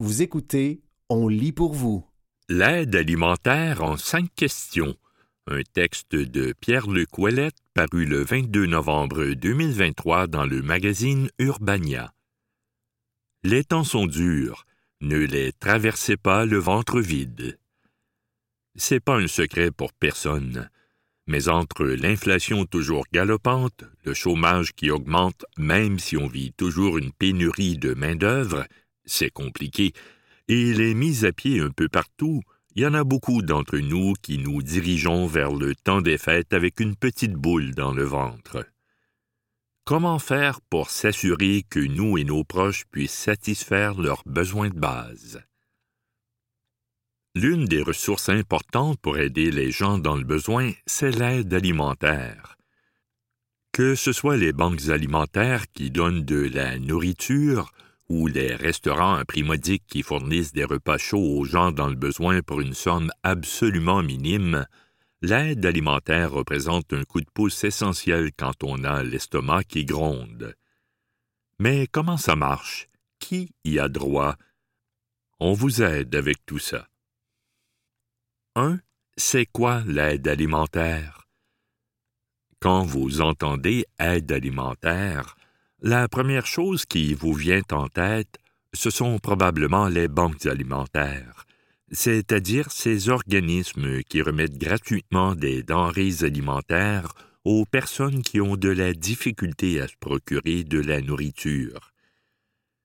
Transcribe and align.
Vous 0.00 0.22
écoutez 0.22 0.80
On 1.08 1.26
lit 1.26 1.50
pour 1.50 1.74
vous. 1.74 2.06
L'aide 2.48 2.94
alimentaire 2.94 3.82
en 3.82 3.96
cinq 3.96 4.32
questions. 4.36 4.96
Un 5.48 5.62
texte 5.72 6.14
de 6.14 6.54
Pierre-Luc 6.60 7.18
Ouellette 7.18 7.56
paru 7.74 8.06
le 8.06 8.22
22 8.22 8.66
novembre 8.66 9.24
2023 9.34 10.28
dans 10.28 10.46
le 10.46 10.62
magazine 10.62 11.28
Urbania. 11.40 12.14
Les 13.42 13.64
temps 13.64 13.82
sont 13.82 14.06
durs. 14.06 14.66
Ne 15.00 15.16
les 15.16 15.52
traversez 15.52 16.16
pas 16.16 16.44
le 16.44 16.58
ventre 16.58 17.00
vide. 17.00 17.58
C'est 18.76 19.00
pas 19.00 19.16
un 19.16 19.26
secret 19.26 19.72
pour 19.72 19.92
personne. 19.92 20.70
Mais 21.26 21.48
entre 21.48 21.84
l'inflation 21.84 22.66
toujours 22.66 23.04
galopante, 23.12 23.82
le 24.04 24.14
chômage 24.14 24.74
qui 24.74 24.92
augmente 24.92 25.44
même 25.56 25.98
si 25.98 26.16
on 26.16 26.28
vit 26.28 26.52
toujours 26.52 26.98
une 26.98 27.10
pénurie 27.10 27.78
de 27.78 27.94
main-d'œuvre, 27.94 28.64
c'est 29.08 29.30
compliqué, 29.30 29.92
et 30.46 30.72
les 30.72 30.94
mises 30.94 31.24
à 31.24 31.32
pied 31.32 31.60
un 31.60 31.70
peu 31.70 31.88
partout, 31.88 32.42
il 32.74 32.82
y 32.82 32.86
en 32.86 32.94
a 32.94 33.02
beaucoup 33.02 33.42
d'entre 33.42 33.78
nous 33.78 34.14
qui 34.22 34.38
nous 34.38 34.62
dirigeons 34.62 35.26
vers 35.26 35.52
le 35.52 35.74
temps 35.74 36.00
des 36.00 36.16
fêtes 36.16 36.52
avec 36.52 36.78
une 36.78 36.94
petite 36.94 37.34
boule 37.34 37.74
dans 37.74 37.92
le 37.92 38.04
ventre. 38.04 38.64
Comment 39.84 40.18
faire 40.18 40.60
pour 40.60 40.90
s'assurer 40.90 41.64
que 41.68 41.80
nous 41.80 42.18
et 42.18 42.24
nos 42.24 42.44
proches 42.44 42.84
puissent 42.90 43.10
satisfaire 43.10 43.94
leurs 43.94 44.22
besoins 44.26 44.68
de 44.68 44.78
base? 44.78 45.42
L'une 47.34 47.64
des 47.64 47.82
ressources 47.82 48.28
importantes 48.28 48.98
pour 49.00 49.18
aider 49.18 49.50
les 49.50 49.70
gens 49.70 49.98
dans 49.98 50.16
le 50.16 50.24
besoin, 50.24 50.72
c'est 50.86 51.10
l'aide 51.10 51.52
alimentaire. 51.54 52.56
Que 53.72 53.94
ce 53.94 54.12
soit 54.12 54.36
les 54.36 54.52
banques 54.52 54.88
alimentaires 54.88 55.70
qui 55.72 55.90
donnent 55.90 56.24
de 56.24 56.48
la 56.52 56.78
nourriture 56.78 57.72
ou 58.08 58.26
les 58.26 58.54
restaurants 58.54 59.16
à 59.16 59.24
qui 59.86 60.02
fournissent 60.02 60.52
des 60.52 60.64
repas 60.64 60.98
chauds 60.98 61.38
aux 61.38 61.44
gens 61.44 61.72
dans 61.72 61.88
le 61.88 61.94
besoin 61.94 62.42
pour 62.42 62.60
une 62.60 62.74
somme 62.74 63.10
absolument 63.22 64.02
minime, 64.02 64.66
l'aide 65.20 65.64
alimentaire 65.66 66.32
représente 66.32 66.92
un 66.92 67.04
coup 67.04 67.20
de 67.20 67.30
pouce 67.32 67.64
essentiel 67.64 68.30
quand 68.36 68.64
on 68.64 68.84
a 68.84 69.02
l'estomac 69.02 69.64
qui 69.64 69.84
gronde. 69.84 70.54
Mais 71.58 71.86
comment 71.86 72.16
ça 72.16 72.36
marche? 72.36 72.88
Qui 73.18 73.52
y 73.64 73.78
a 73.78 73.88
droit? 73.88 74.36
On 75.40 75.52
vous 75.52 75.82
aide 75.82 76.14
avec 76.14 76.44
tout 76.46 76.58
ça. 76.58 76.88
1. 78.54 78.80
C'est 79.16 79.46
quoi 79.46 79.82
l'aide 79.86 80.28
alimentaire? 80.28 81.28
Quand 82.60 82.84
vous 82.84 83.20
entendez 83.20 83.86
aide 83.98 84.32
alimentaire, 84.32 85.37
la 85.80 86.08
première 86.08 86.46
chose 86.46 86.86
qui 86.86 87.14
vous 87.14 87.32
vient 87.32 87.62
en 87.70 87.88
tête, 87.88 88.38
ce 88.74 88.90
sont 88.90 89.18
probablement 89.18 89.88
les 89.88 90.08
banques 90.08 90.46
alimentaires, 90.46 91.46
c'est-à-dire 91.90 92.70
ces 92.70 93.08
organismes 93.08 94.02
qui 94.02 94.20
remettent 94.20 94.58
gratuitement 94.58 95.34
des 95.34 95.62
denrées 95.62 96.22
alimentaires 96.22 97.12
aux 97.44 97.64
personnes 97.64 98.22
qui 98.22 98.40
ont 98.40 98.56
de 98.56 98.68
la 98.68 98.92
difficulté 98.92 99.80
à 99.80 99.88
se 99.88 99.96
procurer 99.98 100.64
de 100.64 100.80
la 100.80 101.00
nourriture. 101.00 101.92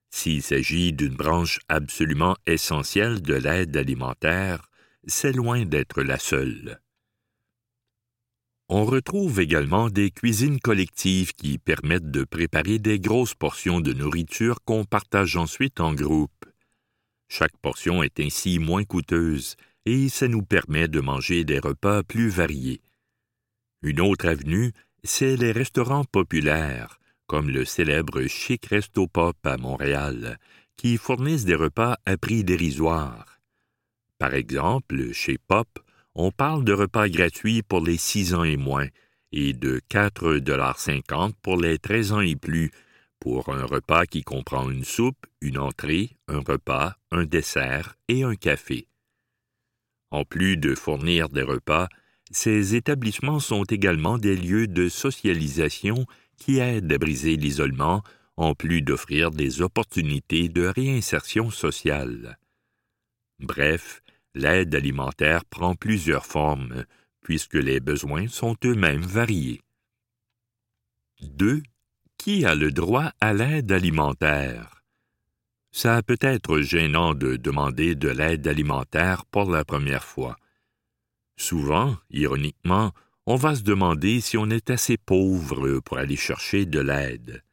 S'il 0.09 0.43
s'agit 0.43 0.93
d'une 0.93 1.15
branche 1.15 1.59
absolument 1.69 2.37
essentielle 2.45 3.21
de 3.21 3.33
l'aide 3.33 3.75
alimentaire, 3.75 4.69
c'est 5.05 5.33
loin 5.33 5.65
d'être 5.65 6.03
la 6.03 6.19
seule. 6.19 6.79
On 8.69 8.85
retrouve 8.85 9.39
également 9.39 9.89
des 9.89 10.09
cuisines 10.09 10.59
collectives 10.59 11.33
qui 11.33 11.57
permettent 11.57 12.11
de 12.11 12.23
préparer 12.23 12.79
des 12.79 12.99
grosses 12.99 13.35
portions 13.35 13.81
de 13.81 13.93
nourriture 13.93 14.59
qu'on 14.63 14.85
partage 14.85 15.35
ensuite 15.35 15.79
en 15.79 15.93
groupe. 15.93 16.45
Chaque 17.27 17.57
portion 17.57 18.03
est 18.03 18.19
ainsi 18.19 18.59
moins 18.59 18.83
coûteuse 18.83 19.55
et 19.85 20.07
ça 20.07 20.27
nous 20.27 20.43
permet 20.43 20.87
de 20.87 21.01
manger 21.01 21.43
des 21.43 21.59
repas 21.59 22.03
plus 22.03 22.29
variés. 22.29 22.81
Une 23.81 23.99
autre 23.99 24.27
avenue, 24.27 24.71
c'est 25.03 25.35
les 25.35 25.51
restaurants 25.51 26.05
populaires, 26.05 26.99
comme 27.27 27.49
le 27.49 27.65
célèbre 27.65 28.25
Chic 28.27 28.65
Resto 28.67 29.07
Pop 29.07 29.35
à 29.43 29.57
Montréal, 29.57 30.39
qui 30.77 30.95
fournissent 30.97 31.45
des 31.45 31.55
repas 31.55 31.97
à 32.05 32.15
prix 32.15 32.45
dérisoire. 32.45 33.39
Par 34.19 34.33
exemple, 34.33 35.11
chez 35.11 35.37
Pop, 35.37 35.67
on 36.15 36.31
parle 36.31 36.63
de 36.63 36.73
repas 36.73 37.09
gratuits 37.09 37.63
pour 37.63 37.81
les 37.81 37.97
6 37.97 38.33
ans 38.33 38.43
et 38.43 38.57
moins 38.57 38.87
et 39.31 39.53
de 39.53 39.81
4,50 39.89 41.33
pour 41.41 41.59
les 41.59 41.79
13 41.79 42.11
ans 42.11 42.21
et 42.21 42.35
plus 42.35 42.71
pour 43.19 43.49
un 43.49 43.65
repas 43.65 44.05
qui 44.05 44.21
comprend 44.21 44.69
une 44.69 44.83
soupe, 44.83 45.25
une 45.41 45.57
entrée, 45.57 46.17
un 46.27 46.39
repas, 46.39 46.95
un 47.11 47.23
dessert 47.23 47.95
et 48.09 48.23
un 48.23 48.35
café. 48.35 48.87
En 50.11 50.25
plus 50.25 50.57
de 50.57 50.75
fournir 50.75 51.29
des 51.29 51.41
repas, 51.41 51.87
ces 52.31 52.75
établissements 52.75 53.39
sont 53.39 53.63
également 53.63 54.17
des 54.17 54.35
lieux 54.35 54.67
de 54.67 54.89
socialisation 54.89 56.05
qui 56.37 56.59
aident 56.59 56.91
à 56.91 56.97
briser 56.97 57.35
l'isolement, 57.35 58.03
en 58.37 58.53
plus 58.53 58.81
d'offrir 58.81 59.31
des 59.31 59.61
opportunités 59.61 60.49
de 60.49 60.65
réinsertion 60.65 61.49
sociale. 61.49 62.37
Bref, 63.39 64.02
l'aide 64.35 64.75
alimentaire 64.75 65.45
prend 65.45 65.75
plusieurs 65.75 66.25
formes, 66.25 66.85
puisque 67.21 67.55
les 67.55 67.79
besoins 67.79 68.27
sont 68.27 68.55
eux-mêmes 68.65 69.01
variés. 69.01 69.61
2. 71.21 71.63
Qui 72.17 72.45
a 72.45 72.55
le 72.55 72.71
droit 72.71 73.11
à 73.19 73.33
l'aide 73.33 73.71
alimentaire? 73.71 74.83
Ça 75.71 76.03
peut 76.03 76.19
être 76.21 76.59
gênant 76.59 77.13
de 77.15 77.35
demander 77.35 77.95
de 77.95 78.09
l'aide 78.09 78.47
alimentaire 78.47 79.25
pour 79.25 79.49
la 79.49 79.65
première 79.65 80.03
fois. 80.03 80.37
Souvent, 81.35 81.97
ironiquement, 82.11 82.91
on 83.25 83.35
va 83.35 83.55
se 83.55 83.63
demander 83.63 84.21
si 84.21 84.37
on 84.37 84.49
est 84.49 84.69
assez 84.69 84.97
pauvre 84.97 85.79
pour 85.79 85.97
aller 85.97 86.15
chercher 86.15 86.65
de 86.65 86.79
l'aide. 86.79 87.43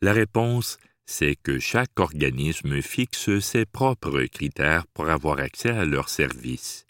La 0.00 0.12
réponse 0.12 0.78
c'est 1.10 1.36
que 1.36 1.58
chaque 1.58 1.98
organisme 1.98 2.82
fixe 2.82 3.40
ses 3.40 3.64
propres 3.64 4.24
critères 4.24 4.86
pour 4.88 5.08
avoir 5.08 5.38
accès 5.38 5.70
à 5.70 5.86
leurs 5.86 6.10
services. 6.10 6.84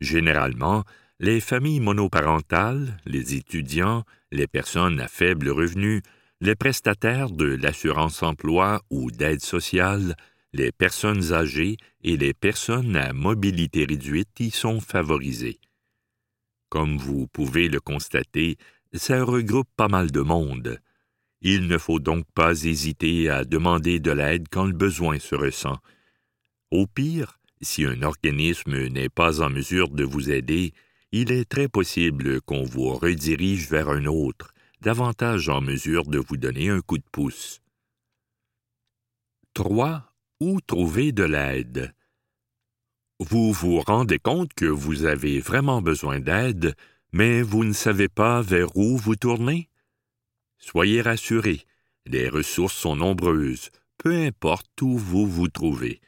Généralement, 0.00 0.82
les 1.20 1.42
familles 1.42 1.80
monoparentales, 1.80 2.96
les 3.04 3.34
étudiants, 3.34 4.04
les 4.32 4.46
personnes 4.46 4.98
à 4.98 5.08
faible 5.08 5.50
revenu, 5.50 6.00
les 6.40 6.54
prestataires 6.54 7.28
de 7.28 7.44
l'assurance-emploi 7.44 8.80
ou 8.88 9.10
d'aide 9.10 9.42
sociale, 9.42 10.16
les 10.54 10.72
personnes 10.72 11.34
âgées 11.34 11.76
et 12.02 12.16
les 12.16 12.32
personnes 12.32 12.96
à 12.96 13.12
mobilité 13.12 13.84
réduite 13.84 14.40
y 14.40 14.50
sont 14.50 14.80
favorisées. 14.80 15.60
Comme 16.70 16.96
vous 16.96 17.26
pouvez 17.26 17.68
le 17.68 17.80
constater, 17.80 18.56
ça 18.94 19.22
regroupe 19.22 19.68
pas 19.76 19.88
mal 19.88 20.10
de 20.10 20.20
monde, 20.22 20.78
il 21.44 21.66
ne 21.68 21.76
faut 21.76 22.00
donc 22.00 22.24
pas 22.34 22.64
hésiter 22.64 23.28
à 23.28 23.44
demander 23.44 24.00
de 24.00 24.10
l'aide 24.10 24.46
quand 24.50 24.64
le 24.64 24.72
besoin 24.72 25.18
se 25.18 25.34
ressent. 25.34 25.76
Au 26.70 26.86
pire, 26.86 27.38
si 27.60 27.84
un 27.84 28.00
organisme 28.02 28.88
n'est 28.88 29.10
pas 29.10 29.42
en 29.42 29.50
mesure 29.50 29.90
de 29.90 30.04
vous 30.04 30.30
aider, 30.30 30.72
il 31.12 31.30
est 31.30 31.44
très 31.44 31.68
possible 31.68 32.40
qu'on 32.40 32.64
vous 32.64 32.94
redirige 32.94 33.68
vers 33.68 33.90
un 33.90 34.06
autre, 34.06 34.54
davantage 34.80 35.50
en 35.50 35.60
mesure 35.60 36.06
de 36.06 36.18
vous 36.18 36.38
donner 36.38 36.70
un 36.70 36.80
coup 36.80 36.98
de 36.98 37.04
pouce. 37.12 37.60
3. 39.52 40.14
Où 40.40 40.60
trouver 40.62 41.12
de 41.12 41.24
l'aide? 41.24 41.94
Vous 43.20 43.52
vous 43.52 43.80
rendez 43.80 44.18
compte 44.18 44.54
que 44.54 44.64
vous 44.64 45.04
avez 45.04 45.40
vraiment 45.40 45.82
besoin 45.82 46.20
d'aide, 46.20 46.74
mais 47.12 47.42
vous 47.42 47.64
ne 47.64 47.72
savez 47.74 48.08
pas 48.08 48.40
vers 48.40 48.76
où 48.76 48.96
vous 48.96 49.14
tourner? 49.14 49.68
Soyez 50.66 51.02
rassurés, 51.02 51.66
les 52.06 52.30
ressources 52.30 52.74
sont 52.74 52.96
nombreuses, 52.96 53.68
peu 53.98 54.14
importe 54.14 54.80
où 54.80 54.96
vous 54.96 55.26
vous 55.26 55.48
trouvez. 55.48 56.00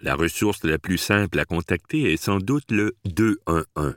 La 0.00 0.14
ressource 0.14 0.64
la 0.64 0.78
plus 0.78 0.96
simple 0.96 1.38
à 1.38 1.44
contacter 1.44 2.10
est 2.10 2.16
sans 2.16 2.38
doute 2.38 2.72
le 2.72 2.96
211. 3.04 3.94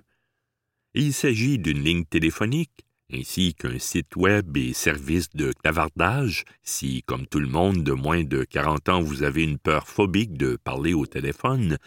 Il 0.93 1.13
s'agit 1.13 1.57
d'une 1.57 1.81
ligne 1.81 2.03
téléphonique, 2.03 2.85
ainsi 3.13 3.55
qu'un 3.55 3.79
site 3.79 4.17
web 4.17 4.57
et 4.57 4.73
service 4.73 5.29
de 5.29 5.53
clavardage, 5.53 6.43
si, 6.63 7.01
comme 7.03 7.25
tout 7.25 7.39
le 7.39 7.47
monde 7.47 7.81
de 7.81 7.93
moins 7.93 8.25
de 8.25 8.43
40 8.43 8.89
ans, 8.89 9.01
vous 9.01 9.23
avez 9.23 9.43
une 9.43 9.57
peur 9.57 9.87
phobique 9.87 10.33
de 10.33 10.57
parler 10.57 10.93
au 10.93 11.05
téléphone, 11.05 11.77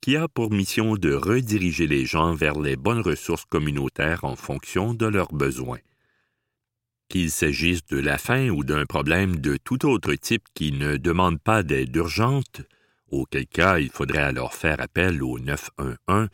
qui 0.00 0.16
a 0.16 0.28
pour 0.28 0.52
mission 0.52 0.94
de 0.94 1.12
rediriger 1.12 1.88
les 1.88 2.06
gens 2.06 2.32
vers 2.32 2.60
les 2.60 2.76
bonnes 2.76 3.02
ressources 3.02 3.44
communautaires 3.44 4.22
en 4.22 4.36
fonction 4.36 4.94
de 4.94 5.06
leurs 5.06 5.32
besoins 5.32 5.80
qu'il 7.08 7.30
s'agisse 7.30 7.84
de 7.86 7.98
la 7.98 8.18
faim 8.18 8.48
ou 8.48 8.64
d'un 8.64 8.86
problème 8.86 9.36
de 9.36 9.56
tout 9.56 9.86
autre 9.86 10.14
type 10.14 10.44
qui 10.54 10.72
ne 10.72 10.96
demande 10.96 11.40
pas 11.40 11.62
d'aide 11.62 11.94
urgente, 11.96 12.62
auquel 13.10 13.46
cas 13.46 13.78
il 13.78 13.90
faudrait 13.90 14.22
alors 14.22 14.54
faire 14.54 14.80
appel 14.80 15.22
au 15.22 15.38
911, 15.38 16.28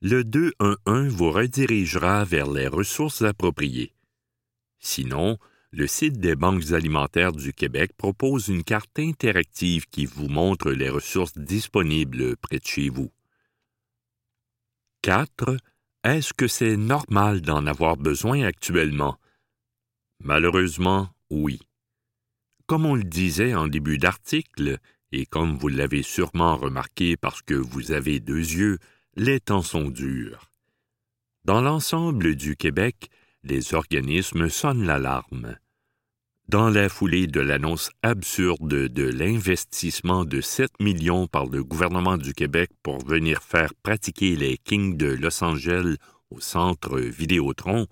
le 0.00 0.24
211 0.24 1.08
vous 1.08 1.30
redirigera 1.30 2.24
vers 2.24 2.50
les 2.50 2.68
ressources 2.68 3.22
appropriées. 3.22 3.94
Sinon, 4.78 5.38
le 5.70 5.86
site 5.86 6.18
des 6.18 6.36
banques 6.36 6.72
alimentaires 6.72 7.32
du 7.32 7.52
Québec 7.52 7.92
propose 7.96 8.48
une 8.48 8.64
carte 8.64 8.98
interactive 8.98 9.86
qui 9.86 10.06
vous 10.06 10.28
montre 10.28 10.70
les 10.70 10.88
ressources 10.88 11.36
disponibles 11.36 12.36
près 12.36 12.58
de 12.58 12.64
chez 12.64 12.88
vous. 12.88 13.10
4. 15.02 15.56
Est-ce 16.04 16.32
que 16.32 16.48
c'est 16.48 16.76
normal 16.76 17.40
d'en 17.40 17.66
avoir 17.66 17.96
besoin 17.96 18.44
actuellement? 18.44 19.18
Malheureusement, 20.20 21.08
oui. 21.30 21.60
Comme 22.66 22.86
on 22.86 22.94
le 22.94 23.04
disait 23.04 23.54
en 23.54 23.66
début 23.66 23.98
d'article, 23.98 24.78
et 25.12 25.26
comme 25.26 25.56
vous 25.56 25.68
l'avez 25.68 26.02
sûrement 26.02 26.56
remarqué 26.56 27.16
parce 27.16 27.42
que 27.42 27.54
vous 27.54 27.92
avez 27.92 28.20
deux 28.20 28.36
yeux, 28.36 28.78
les 29.16 29.40
temps 29.40 29.62
sont 29.62 29.90
durs. 29.90 30.50
Dans 31.44 31.62
l'ensemble 31.62 32.34
du 32.34 32.56
Québec, 32.56 33.08
les 33.42 33.74
organismes 33.74 34.48
sonnent 34.48 34.84
l'alarme. 34.84 35.56
Dans 36.48 36.70
la 36.70 36.88
foulée 36.88 37.26
de 37.26 37.40
l'annonce 37.40 37.90
absurde 38.02 38.88
de 38.88 39.02
l'investissement 39.04 40.24
de 40.24 40.40
7 40.40 40.80
millions 40.80 41.26
par 41.26 41.46
le 41.46 41.62
gouvernement 41.62 42.16
du 42.16 42.32
Québec 42.32 42.70
pour 42.82 43.04
venir 43.04 43.42
faire 43.42 43.74
pratiquer 43.82 44.34
les 44.34 44.56
Kings 44.56 44.96
de 44.96 45.08
Los 45.08 45.44
Angeles 45.44 45.96
au 46.30 46.40
centre 46.40 46.98
Vidéotron, 46.98 47.86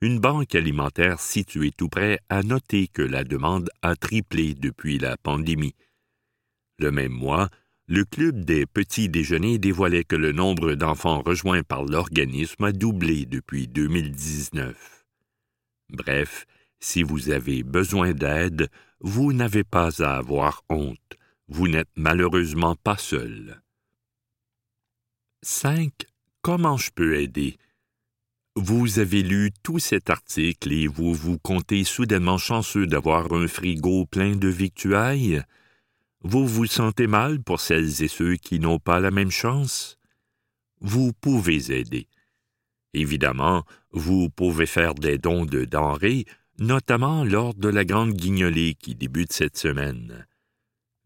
une 0.00 0.20
banque 0.20 0.54
alimentaire 0.54 1.20
située 1.20 1.72
tout 1.72 1.88
près 1.88 2.20
a 2.28 2.42
noté 2.42 2.88
que 2.88 3.02
la 3.02 3.24
demande 3.24 3.70
a 3.82 3.96
triplé 3.96 4.54
depuis 4.54 4.98
la 4.98 5.16
pandémie. 5.16 5.74
Le 6.78 6.92
même 6.92 7.12
mois, 7.12 7.48
le 7.88 8.04
Club 8.04 8.44
des 8.44 8.66
petits 8.66 9.08
déjeuners 9.08 9.58
dévoilait 9.58 10.04
que 10.04 10.14
le 10.14 10.32
nombre 10.32 10.74
d'enfants 10.74 11.22
rejoints 11.22 11.62
par 11.62 11.84
l'organisme 11.84 12.64
a 12.64 12.72
doublé 12.72 13.26
depuis 13.26 13.66
2019. 13.66 15.06
Bref, 15.88 16.46
si 16.80 17.02
vous 17.02 17.30
avez 17.30 17.62
besoin 17.62 18.12
d'aide, 18.12 18.68
vous 19.00 19.32
n'avez 19.32 19.64
pas 19.64 20.02
à 20.02 20.18
avoir 20.18 20.62
honte. 20.68 21.16
Vous 21.48 21.66
n'êtes 21.66 21.90
malheureusement 21.96 22.76
pas 22.76 22.98
seul. 22.98 23.62
5. 25.42 25.90
Comment 26.42 26.76
je 26.76 26.90
peux 26.90 27.18
aider? 27.18 27.56
Vous 28.60 28.98
avez 28.98 29.22
lu 29.22 29.52
tout 29.62 29.78
cet 29.78 30.10
article 30.10 30.72
et 30.72 30.88
vous 30.88 31.14
vous 31.14 31.38
comptez 31.38 31.84
soudainement 31.84 32.38
chanceux 32.38 32.88
d'avoir 32.88 33.32
un 33.32 33.46
frigo 33.46 34.04
plein 34.04 34.34
de 34.34 34.48
victuailles? 34.48 35.42
Vous 36.22 36.44
vous 36.44 36.66
sentez 36.66 37.06
mal 37.06 37.40
pour 37.40 37.60
celles 37.60 38.02
et 38.02 38.08
ceux 38.08 38.34
qui 38.34 38.58
n'ont 38.58 38.80
pas 38.80 38.98
la 38.98 39.12
même 39.12 39.30
chance? 39.30 39.96
Vous 40.80 41.12
pouvez 41.12 41.70
aider. 41.72 42.08
Évidemment, 42.94 43.64
vous 43.92 44.28
pouvez 44.28 44.66
faire 44.66 44.94
des 44.94 45.18
dons 45.18 45.46
de 45.46 45.64
denrées, 45.64 46.24
notamment 46.58 47.22
lors 47.22 47.54
de 47.54 47.68
la 47.68 47.84
grande 47.84 48.14
guignolée 48.14 48.74
qui 48.74 48.96
débute 48.96 49.32
cette 49.32 49.56
semaine. 49.56 50.26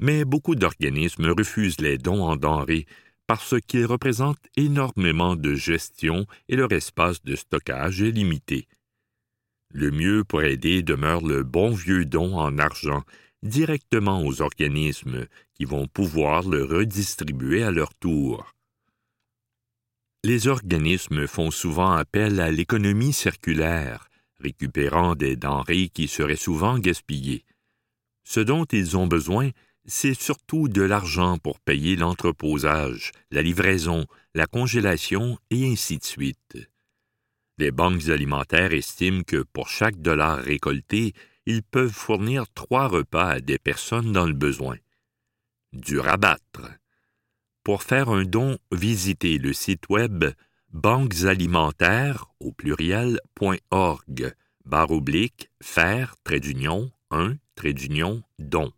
Mais 0.01 0.25
beaucoup 0.25 0.55
d'organismes 0.55 1.29
refusent 1.29 1.83
les 1.83 1.99
dons 1.99 2.25
en 2.25 2.37
denrées 2.37 2.87
parce 3.33 3.59
qu'ils 3.67 3.87
représentent 3.87 4.47
énormément 4.59 5.37
de 5.37 5.55
gestion 5.55 6.27
et 6.51 6.57
leur 6.57 6.71
espace 6.71 7.25
de 7.25 7.35
stockage 7.35 8.03
est 8.03 8.11
limité. 8.11 8.69
Le 9.73 9.91
mieux 9.91 10.23
pour 10.23 10.43
aider 10.43 10.83
demeure 10.83 11.23
le 11.23 11.43
bon 11.43 11.71
vieux 11.71 12.05
don 12.05 12.37
en 12.37 12.59
argent 12.59 13.03
directement 13.43 14.23
aux 14.23 14.43
organismes 14.43 15.25
qui 15.55 15.65
vont 15.65 15.87
pouvoir 15.87 16.47
le 16.47 16.63
redistribuer 16.63 17.63
à 17.63 17.71
leur 17.71 17.95
tour. 17.95 18.53
Les 20.25 20.47
organismes 20.47 21.27
font 21.27 21.51
souvent 21.51 21.93
appel 21.93 22.39
à 22.39 22.51
l'économie 22.51 23.15
circulaire, 23.15 24.11
récupérant 24.41 25.15
des 25.15 25.37
denrées 25.37 25.89
qui 25.89 26.07
seraient 26.07 26.37
souvent 26.37 26.79
gaspillées. 26.79 27.47
Ce 28.25 28.41
dont 28.41 28.67
ils 28.67 28.99
ont 28.99 29.07
besoin, 29.07 29.53
c'est 29.85 30.15
surtout 30.15 30.69
de 30.69 30.83
l'argent 30.83 31.39
pour 31.39 31.61
payer 31.61 31.97
l'entreposage, 31.97 33.13
la 33.31 33.43
livraison, 33.43 34.07
la 34.35 34.47
congélation 34.47 35.39
et 35.51 35.71
ainsi 35.71 35.99
de 35.99 36.05
suite. 36.05 36.57
Les 37.59 37.71
banques 37.71 38.09
alimentaires 38.09 38.73
estiment 38.73 39.23
que 39.23 39.43
pour 39.53 39.69
chaque 39.69 40.01
dollar 40.01 40.39
récolté, 40.39 41.13
ils 41.47 41.63
peuvent 41.63 41.93
fournir 41.93 42.45
trois 42.55 42.89
repas 42.89 43.29
à 43.29 43.41
des 43.41 43.59
personnes 43.59 44.13
dans 44.13 44.27
le 44.27 44.33
besoin. 44.33 44.77
Du 45.73 45.99
rabattre. 45.99 46.71
Pour 47.65 47.83
faire 47.83 48.09
un 48.09 48.25
don, 48.25 48.59
visitez 48.71 49.39
le 49.39 49.53
site 49.53 49.89
web 49.89 50.25
banquesalimentaires 50.73 52.27
au 52.41 52.53
pluriel.org 52.53 54.35
barre 54.65 54.91
oblique 54.91 55.51
faire 55.63 56.17
trait 56.25 56.41
d'union 56.41 56.91
1 57.11 57.37
trait 57.55 57.73
d'union 57.73 58.23
don. 58.39 58.73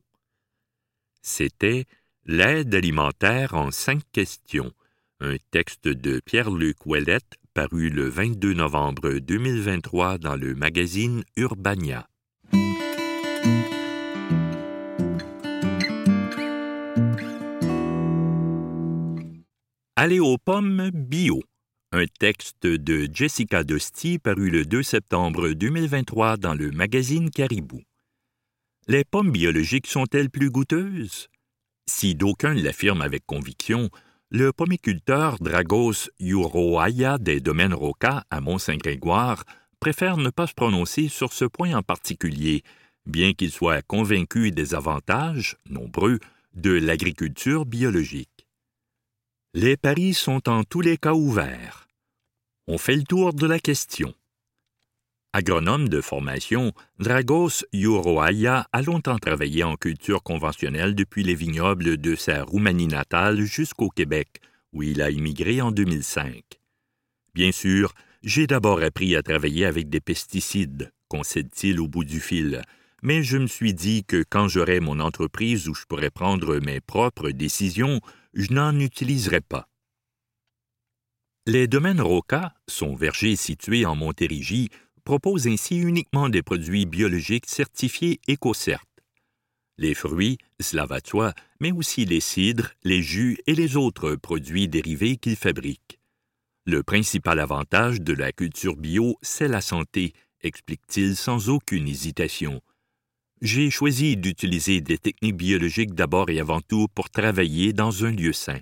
C'était 1.27 1.87
L'aide 2.27 2.75
alimentaire 2.75 3.55
en 3.55 3.71
cinq 3.71 4.03
questions, 4.13 4.73
un 5.21 5.37
texte 5.51 5.89
de 5.89 6.21
Pierre-Luc 6.21 6.85
Ouellette 6.85 7.39
paru 7.55 7.89
le 7.89 8.11
22 8.11 8.53
novembre 8.53 9.19
2023 9.21 10.19
dans 10.19 10.37
le 10.37 10.55
magazine 10.55 11.25
Urbania. 11.37 12.07
Aller 19.97 20.21
aux 20.21 20.37
pommes 20.37 20.91
bio. 20.93 21.43
Un 21.93 22.05
texte 22.19 22.67
de 22.67 23.09
Jessica 23.11 23.65
Dosti 23.65 24.19
paru 24.19 24.51
le 24.51 24.67
2 24.67 24.83
septembre 24.83 25.49
2023 25.51 26.37
dans 26.37 26.55
le 26.55 26.71
magazine 26.71 27.31
Caribou. 27.31 27.81
Les 28.87 29.03
pommes 29.03 29.33
biologiques 29.33 29.87
sont-elles 29.87 30.29
plus 30.29 30.51
goûteuses? 30.51 31.29
Si 31.89 32.15
d'aucuns 32.15 32.53
l'affirment 32.53 33.01
avec 33.01 33.25
conviction, 33.25 33.89
le 34.31 34.53
pomiculteur 34.53 35.39
Dragos 35.39 36.11
Uroaya 36.21 37.17
des 37.17 37.41
domaines 37.41 37.73
Roca 37.73 38.25
à 38.29 38.43
Mont-Saint-Grégoire 38.43 39.45
préfère 39.81 40.19
ne 40.19 40.29
pas 40.29 40.47
se 40.47 40.53
prononcer 40.53 41.09
sur 41.09 41.33
ce 41.33 41.47
point 41.47 41.75
en 41.75 41.83
particulier, 41.83 42.63
bien 43.07 43.33
qu'il 43.33 43.51
soit 43.51 43.81
convaincu 43.81 44.51
des 44.51 44.75
avantages, 44.75 45.57
nombreux, 45.71 46.19
de 46.53 46.73
l'agriculture 46.73 47.65
biologique. 47.65 48.47
Les 49.55 49.79
paris 49.79 50.13
sont 50.13 50.47
en 50.47 50.63
tous 50.63 50.83
les 50.83 50.99
cas 50.99 51.15
ouverts. 51.15 51.89
On 52.67 52.77
fait 52.77 52.97
le 52.97 53.05
tour 53.05 53.33
de 53.33 53.47
la 53.47 53.61
question. 53.61 54.15
Agronome 55.37 55.89
de 55.89 56.01
formation, 56.01 56.73
Dragos 57.01 57.65
Uroaya 57.73 58.69
a 58.71 58.83
longtemps 58.83 59.19
travaillé 59.19 59.65
en 59.65 59.75
culture 59.75 60.23
conventionnelle 60.23 60.95
depuis 60.95 61.25
les 61.25 61.35
vignobles 61.35 61.97
de 61.97 62.15
sa 62.15 62.45
Roumanie 62.45 62.87
natale 62.87 63.41
jusqu'au 63.41 63.89
Québec, 63.89 64.29
où 64.73 64.85
il 64.85 65.03
a 65.03 65.11
immigré 65.11 65.61
en 65.61 65.73
2005. 65.73 66.41
Bien 67.35 67.51
sûr, 67.51 67.95
j'ai 68.23 68.47
d'abord 68.47 68.81
appris 68.81 69.17
à 69.17 69.25
travailler 69.25 69.65
avec 69.65 69.89
des 69.89 69.99
pesticides, 69.99 70.93
concède-t-il 71.09 71.81
au 71.81 71.89
bout 71.89 72.05
du 72.05 72.21
fil, 72.21 72.63
mais 73.03 73.25
je 73.25 73.37
me 73.37 73.49
suis 73.49 73.75
dit 73.75 74.05
que 74.05 74.23
quand 74.31 74.47
j'aurai 74.47 74.79
mon 74.79 75.01
entreprise 75.01 75.69
où 75.69 75.75
je 75.75 75.85
pourrais 75.89 76.11
prendre 76.11 76.61
mes 76.61 76.81
propres 76.81 77.31
décisions, 77.31 78.01
je 78.35 78.53
n'en 78.53 78.79
utiliserai 78.79 79.41
pas. 79.41 79.67
Les 81.47 81.67
domaines 81.67 82.01
Roca, 82.01 82.55
son 82.69 82.95
verger 82.95 83.37
situé 83.37 83.85
en 83.85 83.95
Montérégie, 83.95 84.71
proposent 85.05 85.47
ainsi 85.47 85.77
uniquement 85.77 86.29
des 86.29 86.43
produits 86.43 86.87
biologiques 86.87 87.49
certifiés 87.49 88.21
EcoCert. 88.29 88.85
Les 89.77 89.95
fruits, 89.95 90.39
cela 90.61 90.87
va 90.87 91.01
mais 91.61 91.73
aussi 91.73 92.05
les 92.05 92.21
cidres, 92.21 92.71
les 92.85 93.03
jus 93.03 93.39
et 93.47 93.55
les 93.55 93.77
autres 93.77 94.15
produits 94.15 94.69
dérivés 94.69 95.17
qu'ils 95.17 95.37
fabriquent. 95.37 95.99
Le 96.65 96.83
principal 96.83 97.41
avantage 97.41 98.01
de 98.01 98.15
la 98.15 98.33
culture 98.33 98.77
bio, 98.77 99.19
c'est 99.21 99.49
la 99.49 99.61
santé, 99.61 100.13
explique-t-il 100.43 101.17
sans 101.17 101.49
aucune 101.49 101.89
hésitation. 101.89 102.63
J'ai 103.43 103.71
choisi 103.71 104.17
d'utiliser 104.17 104.81
des 104.81 104.97
techniques 104.97 105.37
biologiques 105.37 105.95
d'abord 105.95 106.31
et 106.31 106.41
avant 106.41 106.61
tout 106.61 106.87
pour 106.95 107.11
travailler 107.11 107.73
dans 107.73 108.05
un 108.05 108.13
lieu 108.13 108.33
sain. 108.33 108.61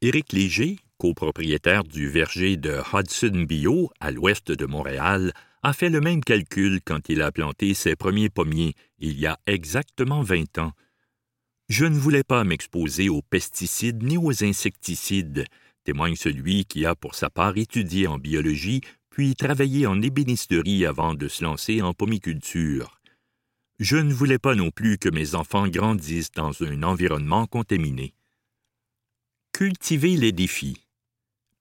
Éric 0.00 0.32
Léger, 0.32 0.78
copropriétaire 0.98 1.84
du 1.84 2.08
verger 2.08 2.56
de 2.56 2.80
Hudson 2.92 3.44
Bio 3.48 3.90
à 4.00 4.10
l'ouest 4.10 4.50
de 4.50 4.66
Montréal, 4.66 5.32
a 5.62 5.72
fait 5.72 5.90
le 5.90 6.00
même 6.00 6.22
calcul 6.22 6.80
quand 6.84 7.08
il 7.08 7.22
a 7.22 7.32
planté 7.32 7.74
ses 7.74 7.96
premiers 7.96 8.30
pommiers 8.30 8.74
il 8.98 9.18
y 9.18 9.26
a 9.26 9.38
exactement 9.46 10.22
vingt 10.22 10.58
ans. 10.58 10.72
Je 11.68 11.84
ne 11.84 11.98
voulais 11.98 12.22
pas 12.22 12.44
m'exposer 12.44 13.08
aux 13.08 13.22
pesticides 13.22 14.02
ni 14.02 14.16
aux 14.16 14.44
insecticides, 14.44 15.44
témoigne 15.84 16.16
celui 16.16 16.64
qui 16.64 16.86
a 16.86 16.94
pour 16.94 17.14
sa 17.14 17.30
part 17.30 17.56
étudié 17.56 18.06
en 18.06 18.18
biologie 18.18 18.82
puis 19.10 19.34
travaillé 19.34 19.86
en 19.86 20.02
ébénisterie 20.02 20.84
avant 20.84 21.14
de 21.14 21.26
se 21.26 21.42
lancer 21.42 21.80
en 21.80 21.94
pomiculture. 21.94 23.00
Je 23.78 23.96
ne 23.96 24.12
voulais 24.12 24.38
pas 24.38 24.54
non 24.54 24.70
plus 24.70 24.98
que 24.98 25.08
mes 25.08 25.34
enfants 25.34 25.68
grandissent 25.68 26.32
dans 26.32 26.62
un 26.62 26.82
environnement 26.82 27.46
contaminé. 27.46 28.14
Cultiver 29.52 30.16
les 30.16 30.32
défis. 30.32 30.85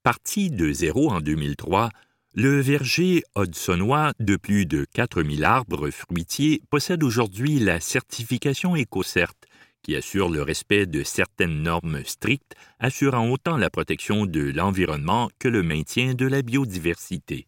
Parti 0.05 0.51
de 0.51 0.71
zéro 0.71 1.09
en 1.09 1.19
2003, 1.19 1.89
Le 2.35 2.62
verger 2.62 3.24
hudsonnois 3.35 4.13
de 4.19 4.35
plus 4.35 4.67
de 4.67 4.85
4000 4.93 5.43
arbres 5.43 5.89
fruitiers 5.89 6.62
possède 6.69 7.01
aujourd'hui 7.01 7.57
la 7.57 7.79
certification 7.79 8.75
EcoCert, 8.75 9.33
qui 9.81 9.95
assure 9.95 10.29
le 10.29 10.43
respect 10.43 10.85
de 10.85 11.01
certaines 11.01 11.63
normes 11.63 12.03
strictes, 12.05 12.53
assurant 12.77 13.31
autant 13.31 13.57
la 13.57 13.71
protection 13.71 14.27
de 14.27 14.41
l'environnement 14.41 15.31
que 15.39 15.47
le 15.47 15.63
maintien 15.63 16.13
de 16.13 16.27
la 16.27 16.43
biodiversité. 16.43 17.47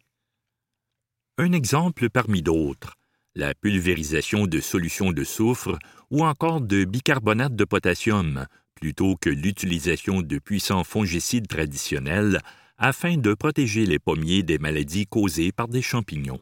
Un 1.38 1.52
exemple 1.52 2.10
parmi 2.10 2.42
d'autres, 2.42 2.96
la 3.36 3.54
pulvérisation 3.54 4.48
de 4.48 4.58
solutions 4.58 5.12
de 5.12 5.22
soufre 5.22 5.78
ou 6.10 6.24
encore 6.24 6.60
de 6.60 6.82
bicarbonate 6.82 7.54
de 7.54 7.64
potassium, 7.64 8.48
plutôt 8.78 9.16
que 9.16 9.30
l'utilisation 9.30 10.22
de 10.22 10.38
puissants 10.38 10.84
fongicides 10.84 11.48
traditionnels 11.48 12.40
afin 12.78 13.16
de 13.16 13.34
protéger 13.34 13.84
les 13.86 13.98
pommiers 13.98 14.42
des 14.42 14.58
maladies 14.58 15.06
causées 15.06 15.52
par 15.52 15.68
des 15.68 15.82
champignons. 15.82 16.40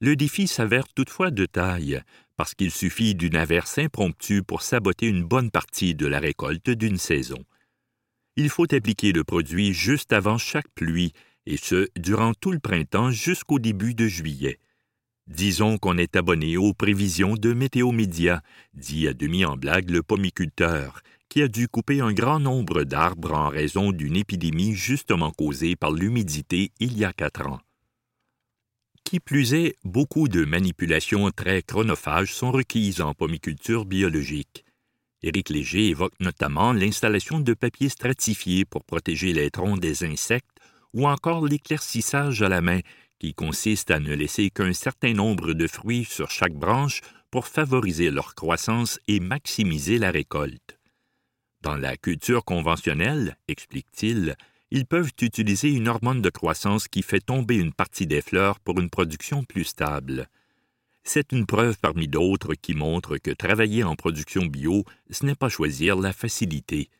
Le 0.00 0.14
défi 0.14 0.46
s'avère 0.46 0.86
toutefois 0.88 1.30
de 1.30 1.46
taille, 1.46 2.02
parce 2.36 2.54
qu'il 2.54 2.70
suffit 2.70 3.14
d'une 3.14 3.34
averse 3.34 3.78
impromptue 3.78 4.42
pour 4.42 4.62
saboter 4.62 5.06
une 5.06 5.24
bonne 5.24 5.50
partie 5.50 5.94
de 5.94 6.06
la 6.06 6.20
récolte 6.20 6.70
d'une 6.70 6.98
saison. 6.98 7.42
Il 8.36 8.48
faut 8.48 8.72
appliquer 8.72 9.10
le 9.12 9.24
produit 9.24 9.72
juste 9.72 10.12
avant 10.12 10.38
chaque 10.38 10.68
pluie, 10.74 11.12
et 11.46 11.56
ce, 11.56 11.88
durant 11.96 12.34
tout 12.34 12.52
le 12.52 12.60
printemps 12.60 13.10
jusqu'au 13.10 13.58
début 13.58 13.94
de 13.94 14.06
juillet. 14.06 14.60
Disons 15.26 15.78
qu'on 15.78 15.98
est 15.98 16.14
abonné 16.14 16.56
aux 16.56 16.74
prévisions 16.74 17.34
de 17.34 17.52
Météo 17.52 17.90
Média, 17.90 18.42
dit 18.74 19.08
à 19.08 19.14
demi 19.14 19.44
en 19.44 19.56
blague 19.56 19.90
le 19.90 20.02
pomiculteur, 20.02 21.00
qui 21.28 21.42
a 21.42 21.48
dû 21.48 21.68
couper 21.68 22.00
un 22.00 22.12
grand 22.12 22.40
nombre 22.40 22.84
d'arbres 22.84 23.32
en 23.32 23.48
raison 23.48 23.92
d'une 23.92 24.16
épidémie 24.16 24.74
justement 24.74 25.30
causée 25.30 25.76
par 25.76 25.92
l'humidité 25.92 26.72
il 26.80 26.96
y 26.96 27.04
a 27.04 27.12
quatre 27.12 27.46
ans. 27.46 27.60
Qui 29.04 29.20
plus 29.20 29.54
est, 29.54 29.76
beaucoup 29.84 30.28
de 30.28 30.44
manipulations 30.44 31.30
très 31.30 31.62
chronophages 31.62 32.34
sont 32.34 32.50
requises 32.50 33.00
en 33.00 33.14
pomiculture 33.14 33.86
biologique. 33.86 34.64
Éric 35.22 35.48
Léger 35.48 35.88
évoque 35.88 36.18
notamment 36.20 36.72
l'installation 36.72 37.40
de 37.40 37.54
papier 37.54 37.88
stratifié 37.88 38.64
pour 38.64 38.84
protéger 38.84 39.32
les 39.32 39.50
troncs 39.50 39.80
des 39.80 40.04
insectes 40.04 40.58
ou 40.94 41.08
encore 41.08 41.46
l'éclaircissage 41.46 42.42
à 42.42 42.48
la 42.48 42.60
main, 42.60 42.80
qui 43.18 43.34
consiste 43.34 43.90
à 43.90 43.98
ne 43.98 44.14
laisser 44.14 44.50
qu'un 44.50 44.72
certain 44.72 45.12
nombre 45.12 45.52
de 45.52 45.66
fruits 45.66 46.04
sur 46.04 46.30
chaque 46.30 46.54
branche 46.54 47.00
pour 47.30 47.46
favoriser 47.46 48.10
leur 48.10 48.34
croissance 48.34 49.00
et 49.08 49.20
maximiser 49.20 49.98
la 49.98 50.10
récolte. 50.10 50.77
Dans 51.62 51.76
la 51.76 51.96
culture 51.96 52.44
conventionnelle, 52.44 53.36
explique-t-il, 53.48 54.36
ils 54.70 54.86
peuvent 54.86 55.12
utiliser 55.20 55.70
une 55.70 55.88
hormone 55.88 56.22
de 56.22 56.30
croissance 56.30 56.88
qui 56.88 57.02
fait 57.02 57.20
tomber 57.20 57.56
une 57.56 57.72
partie 57.72 58.06
des 58.06 58.20
fleurs 58.20 58.60
pour 58.60 58.78
une 58.78 58.90
production 58.90 59.42
plus 59.44 59.64
stable. 59.64 60.28
C'est 61.02 61.32
une 61.32 61.46
preuve 61.46 61.78
parmi 61.78 62.06
d'autres 62.06 62.54
qui 62.54 62.74
montre 62.74 63.16
que 63.16 63.30
travailler 63.30 63.82
en 63.82 63.96
production 63.96 64.44
bio, 64.44 64.84
ce 65.10 65.24
n'est 65.24 65.34
pas 65.34 65.48
choisir 65.48 65.96
la 65.96 66.12
facilité. 66.12 66.90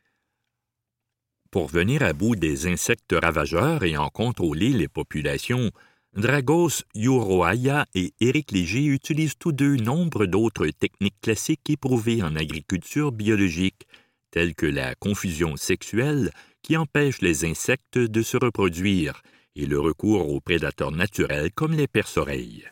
Pour 1.51 1.69
venir 1.69 2.03
à 2.03 2.13
bout 2.13 2.35
des 2.35 2.67
insectes 2.67 3.15
ravageurs 3.15 3.85
et 3.85 3.97
en 3.97 4.09
contrôler 4.09 4.71
les 4.71 4.89
populations, 4.89 5.71
Dragos 6.15 6.83
Yuroaya 6.95 7.87
et 7.95 8.13
Éric 8.21 8.51
Léger 8.51 8.87
utilisent 8.87 9.37
tous 9.39 9.53
deux 9.53 9.77
nombre 9.77 10.27
d'autres 10.27 10.67
techniques 10.69 11.21
classiques 11.21 11.69
éprouvées 11.69 12.23
en 12.23 12.35
agriculture 12.35 13.13
biologique, 13.13 13.87
telles 14.31 14.55
que 14.55 14.67
la 14.67 14.95
confusion 14.95 15.57
sexuelle 15.57 16.31
qui 16.63 16.77
empêche 16.77 17.21
les 17.21 17.45
insectes 17.45 17.99
de 17.99 18.23
se 18.23 18.37
reproduire 18.37 19.23
et 19.57 19.67
le 19.67 19.81
recours 19.81 20.33
aux 20.33 20.41
prédateurs 20.41 20.93
naturels 20.93 21.51
comme 21.53 21.75
les 21.75 21.89
perce-oreilles. 21.89 22.69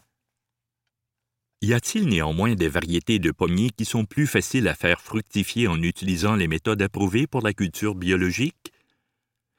Y 1.63 1.73
a-t-il 1.73 2.07
néanmoins 2.07 2.55
des 2.55 2.69
variétés 2.69 3.19
de 3.19 3.31
pommiers 3.31 3.71
qui 3.71 3.87
sont 3.87 4.05
plus 4.05 4.27
faciles 4.27 4.69
à 4.69 4.75
faire 4.75 5.01
fructifier 5.01 5.69
en 5.69 5.83
utilisant 5.83 6.37
les 6.37 6.49
méthodes 6.49 6.83
approuvées 6.83 7.27
pour 7.27 7.41
la 7.43 7.55
culture 7.55 7.95
biologique? 7.95 8.73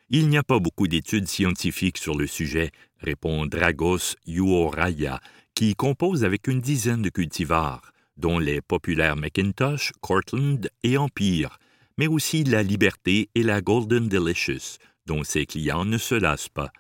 Il 0.10 0.30
n'y 0.30 0.38
a 0.38 0.44
pas 0.44 0.60
beaucoup 0.60 0.88
d'études 0.88 1.28
scientifiques 1.28 1.98
sur 1.98 2.16
le 2.16 2.28
sujet, 2.28 2.72
répond 3.00 3.46
Dragos 3.46 4.16
Yuoraya, 4.26 5.20
qui 5.54 5.76
compose 5.76 6.24
avec 6.24 6.48
une 6.48 6.62
dizaine 6.62 7.02
de 7.02 7.10
cultivars, 7.10 7.92
dont 8.16 8.40
les 8.40 8.62
populaires 8.62 9.18
Macintosh, 9.18 9.92
Cortland 10.00 10.70
et 10.84 10.98
Empire, 10.98 11.58
mais 11.98 12.08
aussi 12.08 12.44
la 12.44 12.64
liberté 12.64 13.30
et 13.36 13.44
la 13.44 13.62
Golden 13.62 14.08
Delicious, 14.08 14.78
dont 15.06 15.24
ses 15.24 15.46
clients 15.46 15.86
ne 15.86 15.98
se 15.98 16.16
lassent 16.16 16.50
pas. 16.50 16.72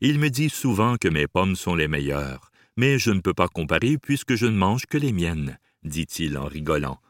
Il 0.00 0.18
me 0.18 0.30
dit 0.30 0.50
souvent 0.50 0.96
que 0.96 1.08
mes 1.08 1.28
pommes 1.28 1.54
sont 1.54 1.74
les 1.74 1.88
meilleures, 1.88 2.50
mais 2.76 2.98
je 2.98 3.10
ne 3.10 3.20
peux 3.20 3.34
pas 3.34 3.48
comparer 3.48 3.98
puisque 3.98 4.34
je 4.34 4.46
ne 4.46 4.56
mange 4.56 4.86
que 4.86 4.98
les 4.98 5.12
miennes, 5.12 5.58
dit-il 5.84 6.36
en 6.38 6.46
rigolant. 6.46 7.00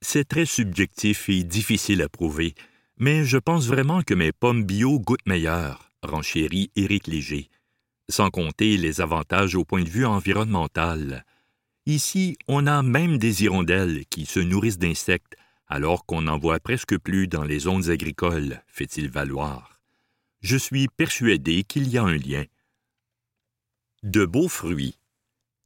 C'est 0.00 0.28
très 0.28 0.46
subjectif 0.46 1.28
et 1.28 1.42
difficile 1.42 2.02
à 2.02 2.08
prouver, 2.08 2.54
mais 2.98 3.24
je 3.24 3.38
pense 3.38 3.66
vraiment 3.66 4.02
que 4.02 4.14
mes 4.14 4.32
pommes 4.32 4.64
bio 4.64 5.00
goûtent 5.00 5.26
meilleures, 5.26 5.90
renchérit 6.02 6.70
Éric 6.76 7.08
Léger, 7.08 7.48
sans 8.08 8.30
compter 8.30 8.76
les 8.76 9.00
avantages 9.00 9.56
au 9.56 9.64
point 9.64 9.82
de 9.82 9.88
vue 9.88 10.06
environnemental. 10.06 11.24
Ici, 11.86 12.36
on 12.46 12.66
a 12.66 12.82
même 12.82 13.18
des 13.18 13.42
hirondelles 13.42 14.04
qui 14.06 14.26
se 14.26 14.40
nourrissent 14.40 14.78
d'insectes 14.78 15.36
alors 15.68 16.06
qu'on 16.06 16.22
n'en 16.22 16.38
voit 16.38 16.60
presque 16.60 16.98
plus 16.98 17.28
dans 17.28 17.44
les 17.44 17.60
zones 17.60 17.90
agricoles, 17.90 18.62
fait-il 18.66 19.10
valoir. 19.10 19.80
Je 20.40 20.56
suis 20.56 20.88
persuadé 20.88 21.64
qu'il 21.64 21.88
y 21.88 21.98
a 21.98 22.04
un 22.04 22.16
lien. 22.16 22.44
De 24.02 24.24
beaux 24.24 24.48
fruits. 24.48 24.98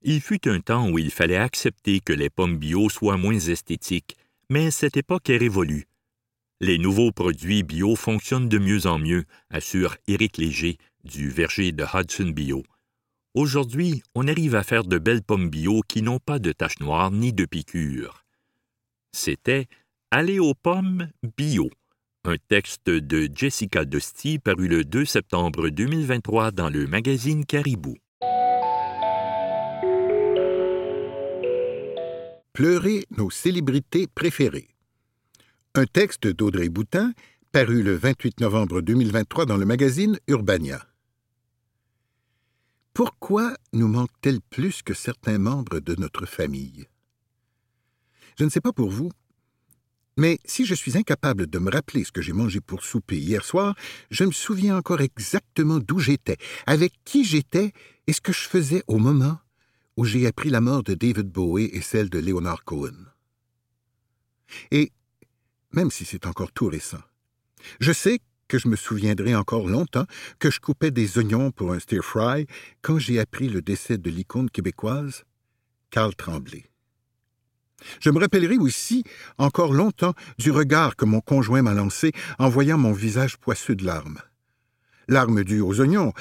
Il 0.03 0.21
fut 0.21 0.49
un 0.49 0.61
temps 0.61 0.89
où 0.91 0.99
il 0.99 1.11
fallait 1.11 1.37
accepter 1.37 2.01
que 2.01 2.13
les 2.13 2.31
pommes 2.31 2.59
bio 2.59 2.89
soient 2.89 3.17
moins 3.17 3.39
esthétiques, 3.39 4.17
mais 4.51 4.71
cette 4.71 4.97
époque 4.97 5.31
est 5.31 5.37
révolue. 5.37 5.87
Les 6.61 6.79
nouveaux 6.79 7.13
produits 7.13 7.63
bio 7.63 7.95
fonctionnent 7.95 8.49
de 8.49 8.59
mieux 8.59 8.87
en 8.87 8.99
mieux, 8.99 9.25
assure 9.51 9.97
Éric 10.09 10.39
Léger 10.39 10.79
du 11.05 11.29
verger 11.29 11.73
de 11.73 11.85
Hudson 11.85 12.31
Bio. 12.31 12.63
Aujourd'hui, 13.35 14.03
on 14.15 14.29
arrive 14.29 14.55
à 14.55 14.63
faire 14.63 14.85
de 14.85 14.99
belles 14.99 15.23
pommes 15.23 15.51
bio 15.51 15.83
qui 15.87 16.03
n'ont 16.03 16.19
pas 16.19 16.39
de 16.39 16.53
taches 16.53 16.81
noires 16.81 17.11
ni 17.11 17.33
de 17.33 17.45
piqûres. 17.45 18.25
C'était 19.13 19.69
Aller 20.15 20.39
aux 20.39 20.53
pommes 20.53 21.09
bio. 21.39 21.71
Un 22.25 22.37
texte 22.49 22.91
de 22.91 23.31
Jessica 23.35 23.87
Dusty 23.87 24.39
paru 24.39 24.69
le 24.69 24.85
2 24.85 25.07
septembre 25.07 25.71
2023 25.71 26.51
dans 26.51 26.69
le 26.69 26.87
magazine 26.87 27.47
Caribou. 27.47 27.97
Pleurer 32.53 33.07
nos 33.17 33.31
célébrités 33.31 34.07
préférées. 34.07 34.69
Un 35.75 35.87
texte 35.87 36.27
d'Audrey 36.27 36.69
Boutin 36.69 37.15
paru 37.51 37.83
le 37.83 37.95
28 37.95 38.41
novembre 38.41 38.83
2023 38.83 39.47
dans 39.47 39.57
le 39.57 39.65
magazine 39.65 40.19
Urbania. 40.29 40.87
Pourquoi 42.93 43.55
nous 43.73 43.89
manque-t-elle 43.89 44.43
plus 44.43 44.83
que 44.83 44.93
certains 44.93 45.39
membres 45.39 45.81
de 45.81 45.95
notre 45.99 46.27
famille? 46.27 46.85
Je 48.39 48.45
ne 48.45 48.51
sais 48.51 48.61
pas 48.61 48.73
pour 48.73 48.91
vous, 48.91 49.11
mais 50.17 50.39
si 50.45 50.67
je 50.67 50.75
suis 50.75 50.97
incapable 50.97 51.47
de 51.47 51.59
me 51.59 51.71
rappeler 51.71 52.05
ce 52.05 52.13
que 52.13 52.23
j'ai 52.23 52.33
mangé 52.33 52.61
pour 52.61 52.85
souper 52.85 53.19
hier 53.19 53.45
soir, 53.45 53.75
je 54.11 54.25
me 54.25 54.33
souviens 54.33 54.77
encore 54.77 55.01
exactement 55.01 55.79
d'où 55.79 55.99
j'étais, 55.99 56.37
avec 56.67 56.93
qui 57.05 57.25
j'étais 57.25 57.73
et 58.07 58.13
ce 58.13 58.21
que 58.21 58.33
je 58.33 58.49
faisais 58.49 58.83
au 58.87 58.99
moment 58.99 59.39
où 59.97 60.05
j'ai 60.05 60.27
appris 60.27 60.51
la 60.51 60.61
mort 60.61 60.83
de 60.83 60.95
David 60.95 61.29
Bowie 61.29 61.71
et 61.73 61.83
celle 61.83 62.11
de 62.11 62.19
Leonard 62.19 62.65
Cohen. 62.65 63.07
Et, 64.71 64.93
même 65.73 65.91
si 65.91 66.05
c'est 66.05 66.27
encore 66.27 66.53
tout 66.53 66.69
récent, 66.69 67.03
je 67.81 67.93
sais 67.93 68.21
que 68.49 68.59
je 68.59 68.69
me 68.69 68.77
souviendrai 68.77 69.35
encore 69.35 69.67
longtemps 69.67 70.07
que 70.39 70.51
je 70.51 70.61
coupais 70.61 70.91
des 70.91 71.17
oignons 71.17 71.51
pour 71.53 71.73
un 71.73 71.79
stir-fry 71.79 72.47
quand 72.83 72.99
j'ai 72.99 73.19
appris 73.19 73.49
le 73.49 73.63
décès 73.63 73.97
de 73.97 74.11
l'icône 74.11 74.51
québécoise, 74.51 75.25
Carl 75.91 76.15
Tremblay. 76.15 76.72
Je 78.01 78.11
me 78.11 78.19
rappellerai 78.19 78.57
aussi 78.59 79.05
encore 79.39 79.73
longtemps 79.73 80.15
du 80.39 80.51
regard 80.51 80.97
que 80.97 81.05
mon 81.05 81.21
conjoint 81.21 81.63
m'a 81.63 81.75
lancé 81.75 82.13
en 82.39 82.49
voyant 82.49 82.79
mon 82.79 82.93
visage 82.93 83.37
poisseux 83.37 83.75
de 83.75 83.85
larmes. 83.85 84.21
Larmes 85.09 85.45
dues 85.45 85.61
aux 85.61 85.81
oignons 85.81 86.13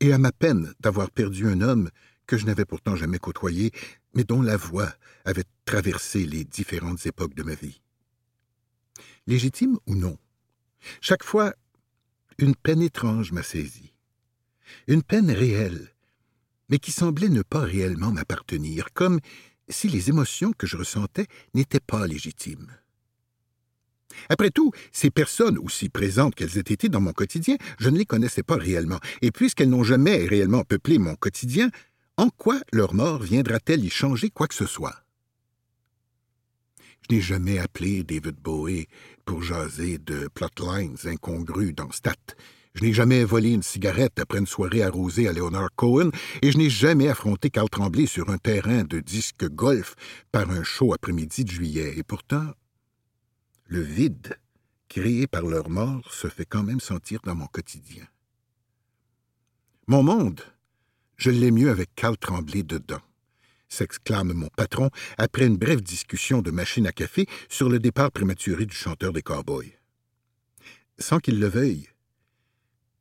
et 0.00 0.12
à 0.12 0.18
ma 0.18 0.32
peine 0.32 0.74
d'avoir 0.80 1.10
perdu 1.10 1.48
un 1.48 1.60
homme 1.60 1.90
que 2.26 2.36
je 2.36 2.46
n'avais 2.46 2.64
pourtant 2.64 2.96
jamais 2.96 3.18
côtoyé, 3.18 3.70
mais 4.14 4.24
dont 4.24 4.42
la 4.42 4.56
voix 4.56 4.92
avait 5.24 5.44
traversé 5.64 6.26
les 6.26 6.44
différentes 6.44 7.06
époques 7.06 7.34
de 7.34 7.42
ma 7.42 7.54
vie. 7.54 7.80
Légitime 9.26 9.78
ou 9.86 9.94
non, 9.94 10.18
chaque 11.00 11.24
fois, 11.24 11.54
une 12.38 12.54
peine 12.54 12.82
étrange 12.82 13.32
m'a 13.32 13.42
saisi. 13.42 13.94
Une 14.88 15.02
peine 15.02 15.30
réelle, 15.30 15.94
mais 16.68 16.78
qui 16.78 16.92
semblait 16.92 17.28
ne 17.28 17.42
pas 17.42 17.60
réellement 17.60 18.12
m'appartenir, 18.12 18.92
comme 18.92 19.20
si 19.68 19.88
les 19.88 20.08
émotions 20.08 20.52
que 20.52 20.66
je 20.66 20.76
ressentais 20.76 21.26
n'étaient 21.54 21.80
pas 21.80 22.06
légitimes. 22.06 22.70
Après 24.28 24.50
tout, 24.50 24.72
ces 24.92 25.10
personnes, 25.10 25.58
aussi 25.58 25.88
présentes 25.88 26.34
qu'elles 26.34 26.58
aient 26.58 26.72
été 26.72 26.88
dans 26.88 27.00
mon 27.00 27.12
quotidien, 27.12 27.56
je 27.78 27.90
ne 27.90 27.98
les 27.98 28.06
connaissais 28.06 28.42
pas 28.42 28.56
réellement, 28.56 29.00
et 29.22 29.30
puisqu'elles 29.30 29.70
n'ont 29.70 29.84
jamais 29.84 30.26
réellement 30.26 30.64
peuplé 30.64 30.98
mon 30.98 31.14
quotidien, 31.16 31.70
en 32.16 32.30
quoi 32.30 32.60
leur 32.72 32.94
mort 32.94 33.22
viendra-t-elle 33.22 33.84
y 33.84 33.90
changer 33.90 34.30
quoi 34.30 34.48
que 34.48 34.54
ce 34.54 34.66
soit? 34.66 35.02
Je 37.08 37.14
n'ai 37.14 37.20
jamais 37.20 37.58
appelé 37.58 38.02
David 38.02 38.36
Bowie 38.36 38.88
pour 39.24 39.42
jaser 39.42 39.98
de 39.98 40.28
plotlines 40.28 40.96
incongrus 41.04 41.74
dans 41.74 41.90
Stat. 41.92 42.14
Je 42.76 42.84
n'ai 42.84 42.92
jamais 42.92 43.24
volé 43.24 43.52
une 43.52 43.62
cigarette 43.62 44.20
après 44.20 44.38
une 44.38 44.46
soirée 44.46 44.82
arrosée 44.82 45.28
à 45.28 45.32
Leonard 45.32 45.70
Cohen, 45.76 46.10
et 46.42 46.52
je 46.52 46.58
n'ai 46.58 46.68
jamais 46.68 47.08
affronté 47.08 47.48
Carl 47.48 47.70
Tremblay 47.70 48.04
sur 48.04 48.28
un 48.28 48.36
terrain 48.36 48.84
de 48.84 49.00
disque 49.00 49.48
golf 49.48 49.94
par 50.30 50.50
un 50.50 50.62
chaud 50.62 50.92
après-midi 50.92 51.46
de 51.46 51.50
juillet. 51.50 51.94
Et 51.96 52.02
pourtant, 52.02 52.44
le 53.64 53.80
vide 53.80 54.38
créé 54.90 55.26
par 55.26 55.46
leur 55.46 55.70
mort 55.70 56.12
se 56.12 56.28
fait 56.28 56.44
quand 56.44 56.64
même 56.64 56.80
sentir 56.80 57.20
dans 57.24 57.34
mon 57.34 57.46
quotidien. 57.46 58.04
Mon 59.86 60.02
monde, 60.02 60.42
je 61.16 61.30
l'ai 61.30 61.50
mieux 61.50 61.70
avec 61.70 61.94
Carl 61.94 62.18
Tremblay 62.18 62.62
dedans, 62.62 63.00
s'exclame 63.70 64.34
mon 64.34 64.48
patron 64.48 64.90
après 65.16 65.46
une 65.46 65.56
brève 65.56 65.80
discussion 65.80 66.42
de 66.42 66.50
machine 66.50 66.86
à 66.86 66.92
café 66.92 67.26
sur 67.48 67.70
le 67.70 67.78
départ 67.78 68.12
prématuré 68.12 68.66
du 68.66 68.76
chanteur 68.76 69.14
des 69.14 69.22
Cowboys. 69.22 69.72
Sans 70.98 71.20
qu'il 71.20 71.40
le 71.40 71.48
veuille, 71.48 71.88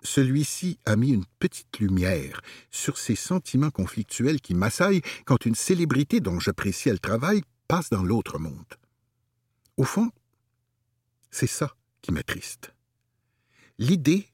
celui-ci 0.05 0.79
a 0.85 0.95
mis 0.95 1.11
une 1.11 1.25
petite 1.39 1.79
lumière 1.79 2.41
sur 2.71 2.97
ces 2.97 3.15
sentiments 3.15 3.71
conflictuels 3.71 4.39
qui 4.39 4.53
m'assaillent 4.53 5.01
quand 5.25 5.45
une 5.45 5.55
célébrité 5.55 6.19
dont 6.19 6.39
j'appréciais 6.39 6.93
le 6.93 6.99
travail 6.99 7.41
passe 7.67 7.89
dans 7.89 8.03
l'autre 8.03 8.39
monde. 8.39 8.75
Au 9.77 9.83
fond, 9.83 10.09
c'est 11.31 11.47
ça 11.47 11.75
qui 12.01 12.11
m'attriste. 12.11 12.73
L'idée 13.77 14.29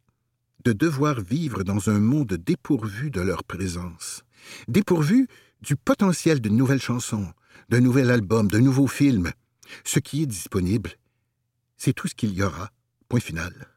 de 0.63 0.73
devoir 0.73 1.19
vivre 1.19 1.63
dans 1.63 1.89
un 1.89 1.99
monde 1.99 2.33
dépourvu 2.33 3.09
de 3.09 3.21
leur 3.21 3.43
présence, 3.43 4.23
dépourvu 4.67 5.27
du 5.61 5.75
potentiel 5.75 6.41
de 6.41 6.49
nouvelles 6.49 6.81
chansons, 6.81 7.33
d'un 7.69 7.79
nouvel 7.79 8.11
album, 8.11 8.47
de 8.47 8.59
nouveaux 8.59 8.87
films. 8.87 9.31
Ce 9.83 9.99
qui 9.99 10.23
est 10.23 10.27
disponible, 10.27 10.91
c'est 11.77 11.93
tout 11.93 12.07
ce 12.07 12.15
qu'il 12.15 12.33
y 12.33 12.43
aura, 12.43 12.69
point 13.07 13.19
final. 13.19 13.70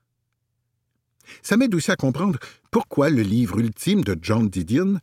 Ça 1.43 1.57
m'aide 1.57 1.75
aussi 1.75 1.91
à 1.91 1.97
comprendre 1.97 2.39
pourquoi 2.71 3.11
le 3.11 3.23
livre 3.23 3.59
ultime 3.59 4.03
de 4.03 4.17
John 4.21 4.49
Didion 4.49 4.99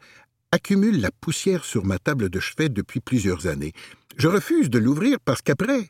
accumule 0.51 0.99
la 0.99 1.11
poussière 1.11 1.63
sur 1.63 1.85
ma 1.85 1.97
table 1.97 2.29
de 2.29 2.39
chevet 2.39 2.69
depuis 2.69 2.99
plusieurs 2.99 3.47
années. 3.47 3.73
Je 4.17 4.27
refuse 4.27 4.69
de 4.69 4.79
l'ouvrir 4.79 5.19
parce 5.23 5.41
qu'après, 5.41 5.89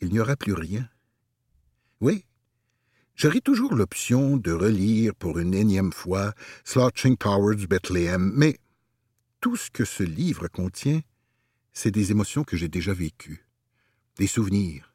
il 0.00 0.10
n'y 0.10 0.20
aura 0.20 0.36
plus 0.36 0.52
rien. 0.52 0.88
Oui, 2.00 2.24
j'aurai 3.14 3.40
toujours 3.40 3.74
l'option 3.74 4.36
de 4.36 4.52
relire 4.52 5.14
pour 5.14 5.38
une 5.38 5.54
énième 5.54 5.92
fois 5.92 6.32
Slouching 6.64 7.16
Towards 7.16 7.66
Bethlehem, 7.68 8.32
mais 8.34 8.58
tout 9.40 9.56
ce 9.56 9.70
que 9.70 9.84
ce 9.84 10.02
livre 10.02 10.48
contient, 10.48 11.00
c'est 11.72 11.90
des 11.90 12.10
émotions 12.10 12.44
que 12.44 12.56
j'ai 12.56 12.68
déjà 12.68 12.92
vécues, 12.92 13.46
des 14.18 14.26
souvenirs, 14.26 14.94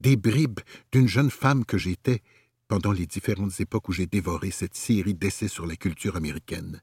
des 0.00 0.16
bribes 0.16 0.60
d'une 0.92 1.08
jeune 1.08 1.30
femme 1.30 1.64
que 1.64 1.78
j'étais 1.78 2.22
pendant 2.70 2.92
les 2.92 3.06
différentes 3.06 3.58
époques 3.58 3.88
où 3.88 3.92
j'ai 3.92 4.06
dévoré 4.06 4.52
cette 4.52 4.76
série 4.76 5.14
d'essais 5.14 5.48
sur 5.48 5.66
la 5.66 5.74
culture 5.74 6.14
américaine. 6.14 6.80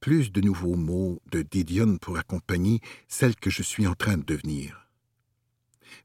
Plus 0.00 0.32
de 0.32 0.40
nouveaux 0.40 0.76
mots 0.76 1.20
de 1.30 1.42
Didion 1.42 1.98
pour 1.98 2.16
accompagner 2.16 2.80
celle 3.08 3.36
que 3.36 3.50
je 3.50 3.62
suis 3.62 3.86
en 3.86 3.92
train 3.92 4.16
de 4.16 4.22
devenir. 4.22 4.88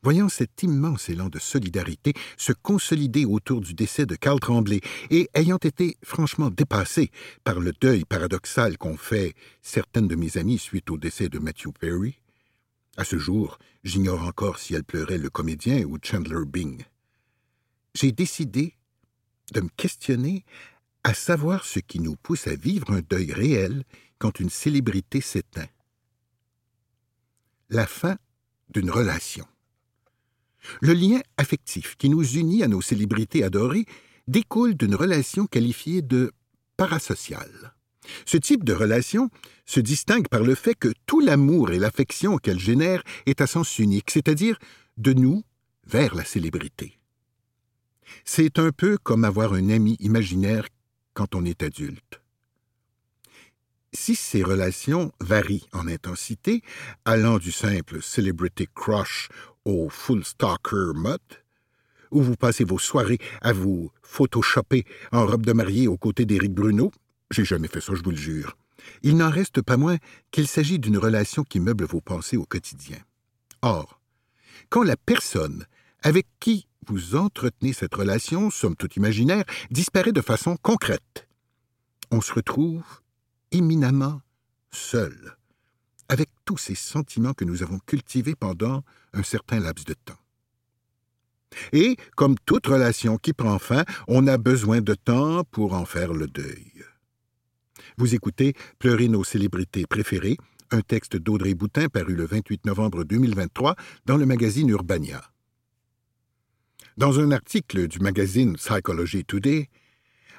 Voyant 0.03 0.27
cet 0.27 0.61
immense 0.61 1.07
élan 1.07 1.29
de 1.29 1.39
solidarité 1.39 2.11
se 2.35 2.51
consolider 2.51 3.23
autour 3.23 3.61
du 3.61 3.73
décès 3.73 4.05
de 4.05 4.15
Carl 4.15 4.41
Tremblay 4.41 4.81
et 5.09 5.29
ayant 5.33 5.55
été 5.55 5.95
franchement 6.03 6.49
dépassé 6.49 7.11
par 7.45 7.61
le 7.61 7.71
deuil 7.71 8.03
paradoxal 8.03 8.77
qu'ont 8.77 8.97
fait 8.97 9.35
certaines 9.61 10.09
de 10.09 10.17
mes 10.17 10.37
amies 10.37 10.59
suite 10.59 10.91
au 10.91 10.97
décès 10.97 11.29
de 11.29 11.39
Matthew 11.39 11.71
Perry, 11.79 12.19
à 12.97 13.05
ce 13.05 13.17
jour, 13.17 13.57
j'ignore 13.85 14.23
encore 14.23 14.59
si 14.59 14.75
elle 14.75 14.83
pleurait 14.83 15.17
le 15.17 15.29
comédien 15.29 15.85
ou 15.85 15.97
Chandler 16.03 16.43
Bing. 16.45 16.83
J'ai 17.93 18.11
décidé 18.11 18.75
de 19.53 19.61
me 19.61 19.69
questionner 19.69 20.45
à 21.03 21.13
savoir 21.13 21.65
ce 21.65 21.79
qui 21.79 21.99
nous 21.99 22.15
pousse 22.15 22.47
à 22.47 22.55
vivre 22.55 22.91
un 22.91 23.01
deuil 23.01 23.31
réel 23.31 23.83
quand 24.17 24.39
une 24.39 24.49
célébrité 24.49 25.21
s'éteint. 25.21 25.69
La 27.69 27.87
fin 27.87 28.17
d'une 28.69 28.91
relation. 28.91 29.45
Le 30.81 30.93
lien 30.93 31.21
affectif 31.37 31.95
qui 31.97 32.09
nous 32.09 32.23
unit 32.23 32.63
à 32.63 32.67
nos 32.67 32.81
célébrités 32.81 33.43
adorées 33.43 33.85
découle 34.27 34.75
d'une 34.75 34.95
relation 34.95 35.47
qualifiée 35.47 36.01
de 36.01 36.31
parasociale. 36.77 37.73
Ce 38.25 38.37
type 38.37 38.63
de 38.63 38.73
relation 38.73 39.29
se 39.65 39.79
distingue 39.79 40.27
par 40.27 40.41
le 40.41 40.55
fait 40.55 40.75
que 40.75 40.93
tout 41.05 41.19
l'amour 41.19 41.71
et 41.71 41.79
l'affection 41.79 42.37
qu'elle 42.37 42.59
génère 42.59 43.03
est 43.25 43.41
à 43.41 43.47
sens 43.47 43.79
unique, 43.79 44.11
c'est-à-dire 44.11 44.57
de 44.97 45.13
nous 45.13 45.43
vers 45.85 46.15
la 46.15 46.25
célébrité. 46.25 46.98
C'est 48.25 48.59
un 48.59 48.71
peu 48.71 48.97
comme 48.97 49.23
avoir 49.23 49.53
un 49.53 49.69
ami 49.69 49.95
imaginaire 49.99 50.67
quand 51.13 51.35
on 51.35 51.45
est 51.45 51.63
adulte. 51.63 52.21
Si 53.91 54.15
ces 54.15 54.43
relations 54.43 55.11
varient 55.19 55.67
en 55.73 55.87
intensité, 55.87 56.61
allant 57.05 57.39
du 57.39 57.51
simple 57.51 58.01
celebrity 58.01 58.67
crush 58.75 59.29
au 59.65 59.89
full 59.89 60.23
stalker 60.23 60.93
mode, 60.93 61.19
où 62.11 62.21
vous 62.21 62.35
passez 62.35 62.63
vos 62.63 62.79
soirées 62.79 63.19
à 63.41 63.53
vous 63.53 63.91
photoshopper 64.01 64.85
en 65.11 65.25
robe 65.25 65.45
de 65.45 65.53
mariée 65.53 65.87
aux 65.87 65.97
côtés 65.97 66.25
d'Éric 66.25 66.53
Bruno, 66.53 66.91
j'ai 67.31 67.45
jamais 67.45 67.67
fait 67.67 67.81
ça, 67.81 67.93
je 67.95 68.03
vous 68.03 68.11
le 68.11 68.17
jure. 68.17 68.57
Il 69.03 69.17
n'en 69.17 69.29
reste 69.29 69.61
pas 69.61 69.77
moins 69.77 69.97
qu'il 70.31 70.47
s'agit 70.47 70.79
d'une 70.79 70.97
relation 70.97 71.43
qui 71.43 71.59
meuble 71.59 71.85
vos 71.85 72.01
pensées 72.01 72.37
au 72.37 72.45
quotidien. 72.45 72.97
Or, 73.61 73.99
quand 74.69 74.83
la 74.83 74.97
personne 74.97 75.65
avec 76.03 76.27
qui 76.39 76.67
vous 76.87 77.15
entretenez 77.15 77.73
cette 77.73 77.95
relation, 77.95 78.49
somme 78.49 78.75
toute 78.75 78.95
imaginaire, 78.95 79.43
disparaît 79.69 80.11
de 80.11 80.21
façon 80.21 80.57
concrète, 80.61 81.27
on 82.11 82.21
se 82.21 82.33
retrouve 82.33 82.83
éminemment 83.51 84.21
seul 84.71 85.37
avec 86.07 86.29
tous 86.45 86.57
ces 86.57 86.75
sentiments 86.75 87.33
que 87.33 87.45
nous 87.45 87.61
avons 87.61 87.79
cultivés 87.85 88.35
pendant 88.35 88.83
un 89.13 89.23
certain 89.23 89.59
laps 89.59 89.85
de 89.85 89.93
temps. 89.93 90.17
Et, 91.71 91.97
comme 92.15 92.35
toute 92.45 92.67
relation 92.67 93.17
qui 93.17 93.33
prend 93.33 93.59
fin, 93.59 93.83
on 94.07 94.27
a 94.27 94.37
besoin 94.37 94.81
de 94.81 94.93
temps 94.93 95.43
pour 95.51 95.73
en 95.73 95.85
faire 95.85 96.13
le 96.13 96.27
deuil. 96.27 96.83
Vous 97.97 98.15
écoutez 98.15 98.53
Pleurer 98.77 99.07
nos 99.07 99.23
célébrités 99.23 99.85
préférées, 99.85 100.37
un 100.71 100.81
texte 100.81 101.15
d'Audrey 101.15 101.53
Boutin 101.53 101.89
paru 101.89 102.15
le 102.15 102.25
28 102.25 102.65
novembre 102.65 103.03
2023 103.03 103.75
dans 104.05 104.17
le 104.17 104.25
magazine 104.25 104.69
Urbania. 104.69 105.21
Dans 106.99 107.21
un 107.21 107.31
article 107.31 107.87
du 107.87 107.99
magazine 107.99 108.57
Psychology 108.57 109.23
Today, 109.23 109.69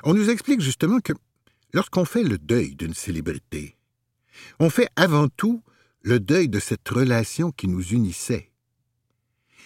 on 0.05 0.13
nous 0.13 0.29
explique 0.29 0.61
justement 0.61 1.01
que 1.01 1.15
lorsqu'on 1.73 2.05
fait 2.05 2.23
le 2.23 2.37
deuil 2.37 2.75
d'une 2.75 2.93
célébrité, 2.93 3.79
on 4.59 4.69
fait 4.69 4.89
avant 4.95 5.29
tout 5.29 5.63
le 6.03 6.21
deuil 6.21 6.51
de 6.51 6.61
cette 6.61 6.87
relation 6.87 7.51
qui 7.51 7.67
nous 7.67 7.95
unissait. 7.95 8.51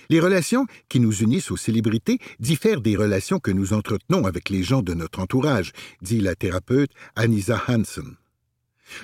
Les 0.08 0.20
relations 0.20 0.66
qui 0.88 1.00
nous 1.00 1.16
unissent 1.16 1.50
aux 1.50 1.56
célébrités 1.56 2.20
diffèrent 2.38 2.80
des 2.80 2.94
relations 2.94 3.40
que 3.40 3.50
nous 3.50 3.72
entretenons 3.72 4.24
avec 4.24 4.48
les 4.48 4.62
gens 4.62 4.82
de 4.82 4.94
notre 4.94 5.18
entourage, 5.18 5.72
dit 6.00 6.20
la 6.20 6.36
thérapeute 6.36 6.92
Anisa 7.16 7.60
Hansen. 7.66 8.14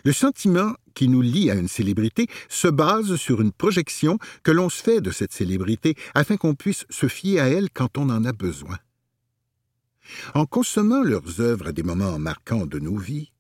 Le 0.05 0.13
sentiment 0.13 0.75
qui 0.95 1.09
nous 1.09 1.23
lie 1.23 1.51
à 1.51 1.55
une 1.55 1.69
célébrité 1.69 2.27
se 2.49 2.69
base 2.69 3.17
sur 3.17 3.41
une 3.41 3.53
projection 3.53 4.19
que 4.43 4.51
l'on 4.51 4.69
se 4.69 4.83
fait 4.83 5.01
de 5.01 5.11
cette 5.11 5.33
célébrité 5.33 5.95
afin 6.15 6.37
qu'on 6.37 6.55
puisse 6.55 6.85
se 6.91 7.09
fier 7.09 7.41
à 7.41 7.49
elle 7.49 7.71
quand 7.71 7.99
on 7.99 8.11
en 8.11 8.25
a 8.25 8.33
besoin. 8.33 8.79
En 10.35 10.47
consommant 10.47 11.03
leurs 11.03 11.41
œuvres 11.41 11.69
à 11.69 11.73
des 11.73 11.83
moments 11.83 12.19
marquants 12.19 12.67
de 12.67 12.79
nos 12.79 12.97
vies, 12.97 13.33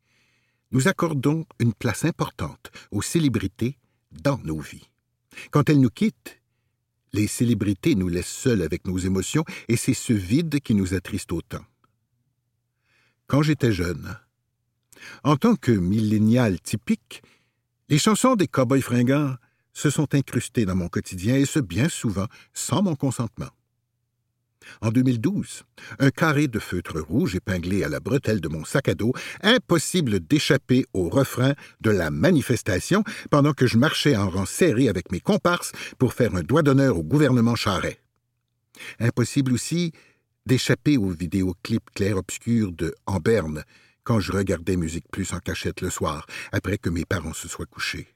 nous 0.72 0.88
accordons 0.88 1.46
une 1.58 1.74
place 1.74 2.04
importante 2.04 2.70
aux 2.90 3.02
célébrités 3.02 3.76
dans 4.12 4.38
nos 4.44 4.60
vies. 4.60 4.88
Quand 5.50 5.68
elles 5.68 5.80
nous 5.80 5.90
quittent, 5.90 6.40
les 7.12 7.26
célébrités 7.26 7.96
nous 7.96 8.08
laissent 8.08 8.28
seuls 8.28 8.62
avec 8.62 8.86
nos 8.86 8.98
émotions 8.98 9.44
et 9.68 9.76
c'est 9.76 9.94
ce 9.94 10.12
vide 10.12 10.60
qui 10.60 10.74
nous 10.74 10.94
attriste 10.94 11.32
autant. 11.32 11.64
Quand 13.26 13.42
j'étais 13.42 13.72
jeune, 13.72 14.16
en 15.24 15.36
tant 15.36 15.54
que 15.54 15.72
millénial 15.72 16.60
typique, 16.60 17.22
les 17.88 17.98
chansons 17.98 18.36
des 18.36 18.46
cow-boys 18.46 18.80
fringants 18.80 19.34
se 19.72 19.90
sont 19.90 20.14
incrustées 20.14 20.64
dans 20.64 20.76
mon 20.76 20.88
quotidien 20.88 21.36
et 21.36 21.46
ce 21.46 21.58
bien 21.58 21.88
souvent 21.88 22.26
sans 22.52 22.82
mon 22.82 22.96
consentement. 22.96 23.50
En 24.82 24.90
2012, 24.90 25.64
un 25.98 26.10
carré 26.10 26.46
de 26.48 26.58
feutre 26.58 27.00
rouge 27.00 27.34
épinglé 27.34 27.82
à 27.82 27.88
la 27.88 28.00
bretelle 28.00 28.40
de 28.40 28.48
mon 28.48 28.64
sac 28.64 28.88
à 28.88 28.94
dos, 28.94 29.12
impossible 29.42 30.20
d'échapper 30.20 30.84
au 30.92 31.08
refrain 31.08 31.54
de 31.80 31.90
la 31.90 32.10
manifestation 32.10 33.02
pendant 33.30 33.52
que 33.52 33.66
je 33.66 33.78
marchais 33.78 34.16
en 34.16 34.28
rang 34.28 34.46
serré 34.46 34.88
avec 34.88 35.12
mes 35.12 35.20
comparses 35.20 35.72
pour 35.98 36.12
faire 36.12 36.34
un 36.34 36.42
doigt 36.42 36.62
d'honneur 36.62 36.98
au 36.98 37.02
gouvernement 37.02 37.56
Charret. 37.56 38.00
Impossible 38.98 39.52
aussi 39.52 39.92
d'échapper 40.46 40.96
aux 40.96 41.10
vidéoclips 41.10 41.90
clair-obscurs 41.94 42.72
de 42.72 42.94
En 43.06 43.18
quand 44.04 44.20
je 44.20 44.32
regardais 44.32 44.76
Musique 44.76 45.08
Plus 45.10 45.32
en 45.32 45.38
cachette 45.38 45.80
le 45.80 45.90
soir, 45.90 46.26
après 46.52 46.78
que 46.78 46.90
mes 46.90 47.04
parents 47.04 47.32
se 47.32 47.48
soient 47.48 47.66
couchés. 47.66 48.14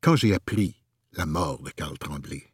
Quand 0.00 0.16
j'ai 0.16 0.34
appris 0.34 0.76
la 1.12 1.26
mort 1.26 1.62
de 1.62 1.70
Karl 1.70 1.98
Tremblay, 1.98 2.44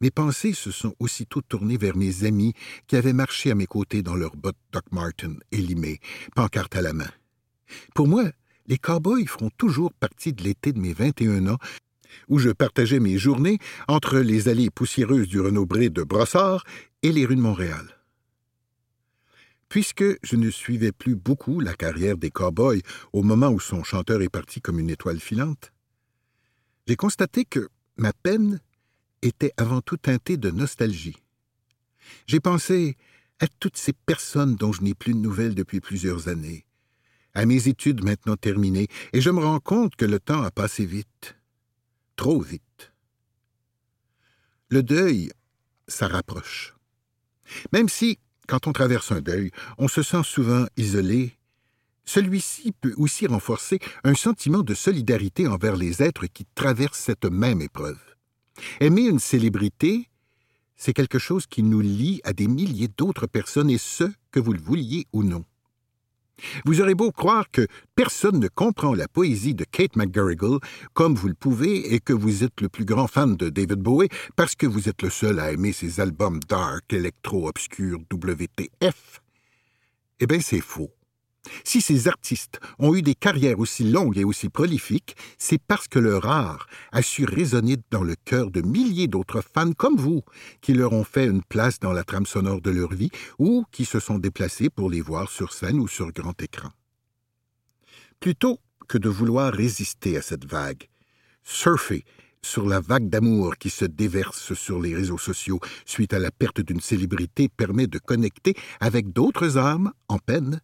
mes 0.00 0.10
pensées 0.10 0.52
se 0.52 0.70
sont 0.70 0.94
aussitôt 1.00 1.42
tournées 1.42 1.76
vers 1.76 1.96
mes 1.96 2.24
amis 2.24 2.54
qui 2.86 2.96
avaient 2.96 3.12
marché 3.12 3.50
à 3.50 3.54
mes 3.54 3.66
côtés 3.66 4.02
dans 4.02 4.14
leurs 4.14 4.36
bottes 4.36 4.56
Doc 4.72 4.84
Martin 4.92 5.34
élimées, 5.50 5.98
pancarte 6.36 6.76
à 6.76 6.82
la 6.82 6.92
main. 6.92 7.10
Pour 7.94 8.06
moi, 8.06 8.30
les 8.66 8.78
cow-boys 8.78 9.26
feront 9.26 9.50
toujours 9.56 9.92
partie 9.92 10.32
de 10.32 10.42
l'été 10.42 10.72
de 10.72 10.78
mes 10.78 10.92
21 10.92 11.48
ans, 11.48 11.58
où 12.28 12.38
je 12.38 12.50
partageais 12.50 13.00
mes 13.00 13.18
journées 13.18 13.58
entre 13.88 14.18
les 14.18 14.48
allées 14.48 14.70
poussiéreuses 14.70 15.28
du 15.28 15.40
Renaud-Bré 15.40 15.90
de 15.90 16.02
Brossard 16.02 16.64
et 17.02 17.12
les 17.12 17.26
rues 17.26 17.36
de 17.36 17.40
Montréal. 17.40 17.97
Puisque 19.68 20.04
je 20.22 20.36
ne 20.36 20.50
suivais 20.50 20.92
plus 20.92 21.14
beaucoup 21.14 21.60
la 21.60 21.74
carrière 21.74 22.16
des 22.16 22.30
cow-boys 22.30 22.80
au 23.12 23.22
moment 23.22 23.48
où 23.48 23.60
son 23.60 23.84
chanteur 23.84 24.22
est 24.22 24.30
parti 24.30 24.60
comme 24.60 24.78
une 24.78 24.90
étoile 24.90 25.20
filante, 25.20 25.72
j'ai 26.86 26.96
constaté 26.96 27.44
que 27.44 27.68
ma 27.96 28.12
peine 28.12 28.60
était 29.20 29.52
avant 29.56 29.82
tout 29.82 29.98
teintée 29.98 30.36
de 30.36 30.50
nostalgie. 30.50 31.22
J'ai 32.26 32.40
pensé 32.40 32.96
à 33.40 33.46
toutes 33.60 33.76
ces 33.76 33.92
personnes 33.92 34.56
dont 34.56 34.72
je 34.72 34.82
n'ai 34.82 34.94
plus 34.94 35.12
de 35.12 35.18
nouvelles 35.18 35.54
depuis 35.54 35.80
plusieurs 35.80 36.28
années, 36.28 36.64
à 37.34 37.44
mes 37.44 37.68
études 37.68 38.02
maintenant 38.02 38.36
terminées, 38.36 38.88
et 39.12 39.20
je 39.20 39.30
me 39.30 39.44
rends 39.44 39.60
compte 39.60 39.96
que 39.96 40.06
le 40.06 40.18
temps 40.18 40.42
a 40.42 40.50
passé 40.50 40.86
vite, 40.86 41.36
trop 42.16 42.40
vite. 42.40 42.92
Le 44.70 44.82
deuil, 44.82 45.30
ça 45.86 46.08
rapproche. 46.08 46.74
Même 47.72 47.88
si, 47.88 48.18
quand 48.48 48.66
on 48.66 48.72
traverse 48.72 49.12
un 49.12 49.20
deuil, 49.20 49.52
on 49.76 49.86
se 49.86 50.02
sent 50.02 50.22
souvent 50.24 50.66
isolé, 50.76 51.36
celui-ci 52.04 52.72
peut 52.72 52.94
aussi 52.96 53.26
renforcer 53.26 53.78
un 54.02 54.14
sentiment 54.14 54.62
de 54.62 54.74
solidarité 54.74 55.46
envers 55.46 55.76
les 55.76 56.02
êtres 56.02 56.26
qui 56.26 56.46
traversent 56.54 56.98
cette 56.98 57.26
même 57.26 57.60
épreuve. 57.60 58.00
Aimer 58.80 59.02
une 59.02 59.18
célébrité, 59.18 60.08
c'est 60.76 60.94
quelque 60.94 61.18
chose 61.18 61.46
qui 61.46 61.62
nous 61.62 61.80
lie 61.80 62.20
à 62.24 62.32
des 62.32 62.48
milliers 62.48 62.88
d'autres 62.88 63.26
personnes, 63.26 63.68
et 63.68 63.78
ce, 63.78 64.04
que 64.30 64.40
vous 64.40 64.54
le 64.54 64.60
vouliez 64.60 65.06
ou 65.12 65.22
non. 65.22 65.44
Vous 66.64 66.80
aurez 66.80 66.94
beau 66.94 67.12
croire 67.12 67.50
que 67.50 67.66
personne 67.94 68.38
ne 68.38 68.48
comprend 68.48 68.94
la 68.94 69.08
poésie 69.08 69.54
de 69.54 69.64
Kate 69.64 69.96
McGarrigle 69.96 70.58
comme 70.94 71.14
vous 71.14 71.28
le 71.28 71.34
pouvez 71.34 71.94
et 71.94 72.00
que 72.00 72.12
vous 72.12 72.44
êtes 72.44 72.60
le 72.60 72.68
plus 72.68 72.84
grand 72.84 73.06
fan 73.06 73.36
de 73.36 73.48
David 73.48 73.80
Bowie 73.80 74.08
parce 74.36 74.54
que 74.54 74.66
vous 74.66 74.88
êtes 74.88 75.02
le 75.02 75.10
seul 75.10 75.40
à 75.40 75.52
aimer 75.52 75.72
ses 75.72 76.00
albums 76.00 76.40
dark, 76.48 76.92
électro, 76.92 77.48
obscur, 77.48 77.98
WTF. 78.12 79.20
Eh 80.20 80.26
bien, 80.26 80.40
c'est 80.40 80.60
faux. 80.60 80.90
Si 81.64 81.80
ces 81.80 82.08
artistes 82.08 82.60
ont 82.78 82.94
eu 82.94 83.02
des 83.02 83.14
carrières 83.14 83.58
aussi 83.58 83.84
longues 83.84 84.18
et 84.18 84.24
aussi 84.24 84.48
prolifiques, 84.48 85.16
c'est 85.38 85.60
parce 85.60 85.88
que 85.88 85.98
leur 85.98 86.26
art 86.26 86.66
a 86.92 87.02
su 87.02 87.24
résonner 87.24 87.76
dans 87.90 88.02
le 88.02 88.14
cœur 88.24 88.50
de 88.50 88.60
milliers 88.60 89.08
d'autres 89.08 89.42
fans 89.42 89.72
comme 89.72 89.96
vous, 89.96 90.22
qui 90.60 90.74
leur 90.74 90.92
ont 90.92 91.04
fait 91.04 91.26
une 91.26 91.42
place 91.42 91.78
dans 91.78 91.92
la 91.92 92.04
trame 92.04 92.26
sonore 92.26 92.60
de 92.60 92.70
leur 92.70 92.92
vie 92.92 93.10
ou 93.38 93.64
qui 93.72 93.84
se 93.84 94.00
sont 94.00 94.18
déplacés 94.18 94.70
pour 94.70 94.90
les 94.90 95.00
voir 95.00 95.30
sur 95.30 95.52
scène 95.52 95.80
ou 95.80 95.88
sur 95.88 96.12
grand 96.12 96.40
écran. 96.42 96.70
Plutôt 98.20 98.58
que 98.88 98.98
de 98.98 99.08
vouloir 99.08 99.52
résister 99.52 100.16
à 100.16 100.22
cette 100.22 100.46
vague, 100.46 100.88
surfer 101.44 102.04
sur 102.42 102.66
la 102.66 102.80
vague 102.80 103.08
d'amour 103.08 103.56
qui 103.58 103.70
se 103.70 103.84
déverse 103.84 104.54
sur 104.54 104.80
les 104.80 104.94
réseaux 104.94 105.18
sociaux 105.18 105.60
suite 105.84 106.14
à 106.14 106.18
la 106.18 106.30
perte 106.30 106.60
d'une 106.60 106.80
célébrité 106.80 107.48
permet 107.48 107.86
de 107.86 107.98
connecter 107.98 108.54
avec 108.80 109.12
d'autres 109.12 109.58
âmes 109.58 109.92
en 110.08 110.18
peine 110.18 110.60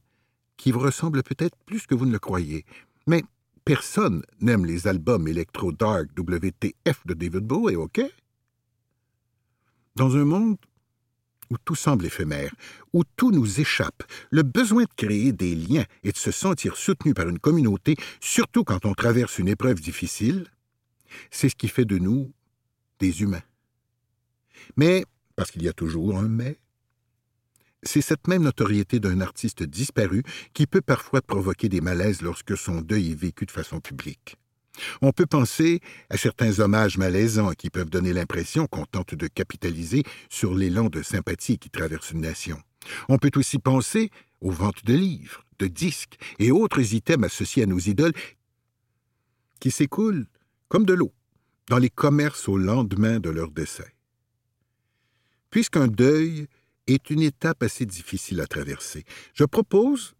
qui 0.57 0.73
vous 0.73 0.81
ressemble 0.81 1.23
peut-être 1.23 1.57
plus 1.67 1.87
que 1.87 1.95
vous 1.95 2.07
ne 2.07 2.13
le 2.13 2.19
croyez. 2.19 2.65
Mais 3.07 3.23
personne 3.65 4.23
n'aime 4.41 4.67
les 4.67 4.87
albums 4.87 5.29
électro-dark 5.29 6.09
WTF 6.19 7.07
de 7.07 7.15
David 7.15 7.41
Bowie, 7.41 7.77
OK? 7.77 8.01
Dans 9.97 10.17
un 10.17 10.25
monde 10.25 10.57
où 11.51 11.57
tout 11.59 11.75
semble 11.75 12.07
éphémère, 12.07 12.55
où 12.93 13.03
tout 13.17 13.31
nous 13.31 13.61
échappe, 13.61 14.03
le 14.31 14.43
besoin 14.43 14.85
de 14.85 14.95
créer 14.97 15.33
des 15.33 15.55
liens 15.55 15.85
et 16.03 16.13
de 16.13 16.17
se 16.17 16.31
sentir 16.31 16.77
soutenu 16.77 17.15
par 17.15 17.29
une 17.29 17.39
communauté, 17.39 17.97
surtout 18.21 18.65
quand 18.65 18.87
on 18.87 18.95
traverse 18.95 19.39
une 19.39 19.49
épreuve 19.49 19.81
difficile, 19.81 20.47
c'est 21.31 21.49
ce 21.49 21.55
qui 21.55 21.69
fait 21.69 21.85
de 21.85 21.99
nous 21.99 22.33
des 22.99 23.23
humains. 23.23 23.43
Mais, 24.77 25.05
parce 25.37 25.51
qu'il 25.51 25.63
y 25.63 25.69
a 25.69 25.73
toujours 25.73 26.19
un 26.19 26.29
mais, 26.29 26.59
c'est 27.85 28.01
cette 28.01 28.29
même 28.29 28.43
notoriété 28.43 29.01
d'un 29.01 29.21
artiste 29.21 29.63
disparu 29.63 30.23
qui 30.53 30.67
peut 30.67 30.81
parfois 30.81 31.23
provoquer 31.23 31.69
des 31.69 31.81
malaises 31.81 32.23
lorsque 32.23 32.57
son 32.57 32.81
deuil 32.81 33.13
est 33.13 33.21
vécu 33.21 33.47
de 33.47 33.51
façon 33.51 33.81
publique. 33.81 34.37
On 35.03 35.13
peut 35.13 35.27
penser 35.27 35.81
à 36.11 36.17
certains 36.17 36.59
hommages 36.59 36.99
malaisants 36.99 37.53
qui 37.53 37.71
peuvent 37.71 37.91
donner 37.91 38.13
l'impression 38.13 38.67
qu'on 38.67 38.85
tente 38.85 39.15
de 39.15 39.29
capitaliser 39.29 40.03
sur 40.29 40.55
l'élan 40.55 40.89
de 40.89 41.03
sympathie 41.03 41.59
qui 41.59 41.71
traverse 41.71 42.11
une 42.11 42.23
nation. 42.23 42.61
On 43.09 43.19
peut 43.19 43.31
aussi 43.37 43.59
penser 43.59 44.11
aux 44.41 44.51
ventes 44.51 44.85
de 44.85 44.95
livres, 44.95 45.45
de 45.59 45.69
disques 45.69 46.17
et 46.39 46.51
autres 46.51 46.95
items 46.95 47.27
associés 47.27 47.63
à 47.63 47.67
nos 47.67 47.79
idoles 47.79 48.13
qui 49.61 49.71
s'écoulent 49.71 50.27
comme 50.69 50.85
de 50.85 50.95
l'eau 50.95 51.13
dans 51.69 51.79
les 51.79 51.91
commerces 51.91 52.49
au 52.49 52.59
lendemain 52.59 53.21
de 53.21 53.31
leur 53.31 53.51
décès. 53.51 53.95
Puisqu'un 55.51 55.87
deuil 55.87 56.49
est 56.87 57.11
une 57.11 57.23
étape 57.23 57.63
assez 57.63 57.87
difficile 57.87 58.41
à 58.41 58.47
traverser. 58.47 59.05
Je 59.35 59.45
propose 59.45 60.15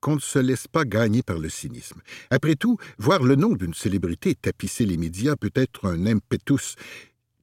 qu'on 0.00 0.16
ne 0.16 0.20
se 0.20 0.38
laisse 0.38 0.68
pas 0.68 0.84
gagner 0.84 1.22
par 1.22 1.38
le 1.38 1.48
cynisme. 1.48 2.00
Après 2.30 2.54
tout, 2.54 2.78
voir 2.98 3.22
le 3.22 3.34
nom 3.34 3.54
d'une 3.54 3.74
célébrité 3.74 4.34
tapisser 4.34 4.86
les 4.86 4.96
médias 4.96 5.36
peut 5.36 5.52
être 5.54 5.86
un 5.86 6.06
impetus 6.06 6.76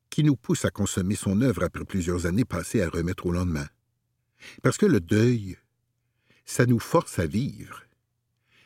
qui 0.09 0.23
nous 0.23 0.35
pousse 0.35 0.63
à 0.63 0.71
consommer 0.71 1.15
son 1.15 1.41
œuvre 1.41 1.63
après 1.63 1.83
plusieurs 1.83 2.25
années 2.25 2.45
passées 2.45 2.81
à 2.81 2.89
remettre 2.89 3.25
au 3.25 3.31
lendemain. 3.31 3.67
Parce 4.61 4.77
que 4.77 4.85
le 4.85 4.99
deuil, 4.99 5.57
ça 6.45 6.65
nous 6.65 6.79
force 6.79 7.19
à 7.19 7.25
vivre, 7.25 7.81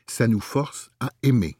ça 0.06 0.28
nous 0.28 0.42
force 0.42 0.92
à 1.00 1.12
aimer. 1.24 1.58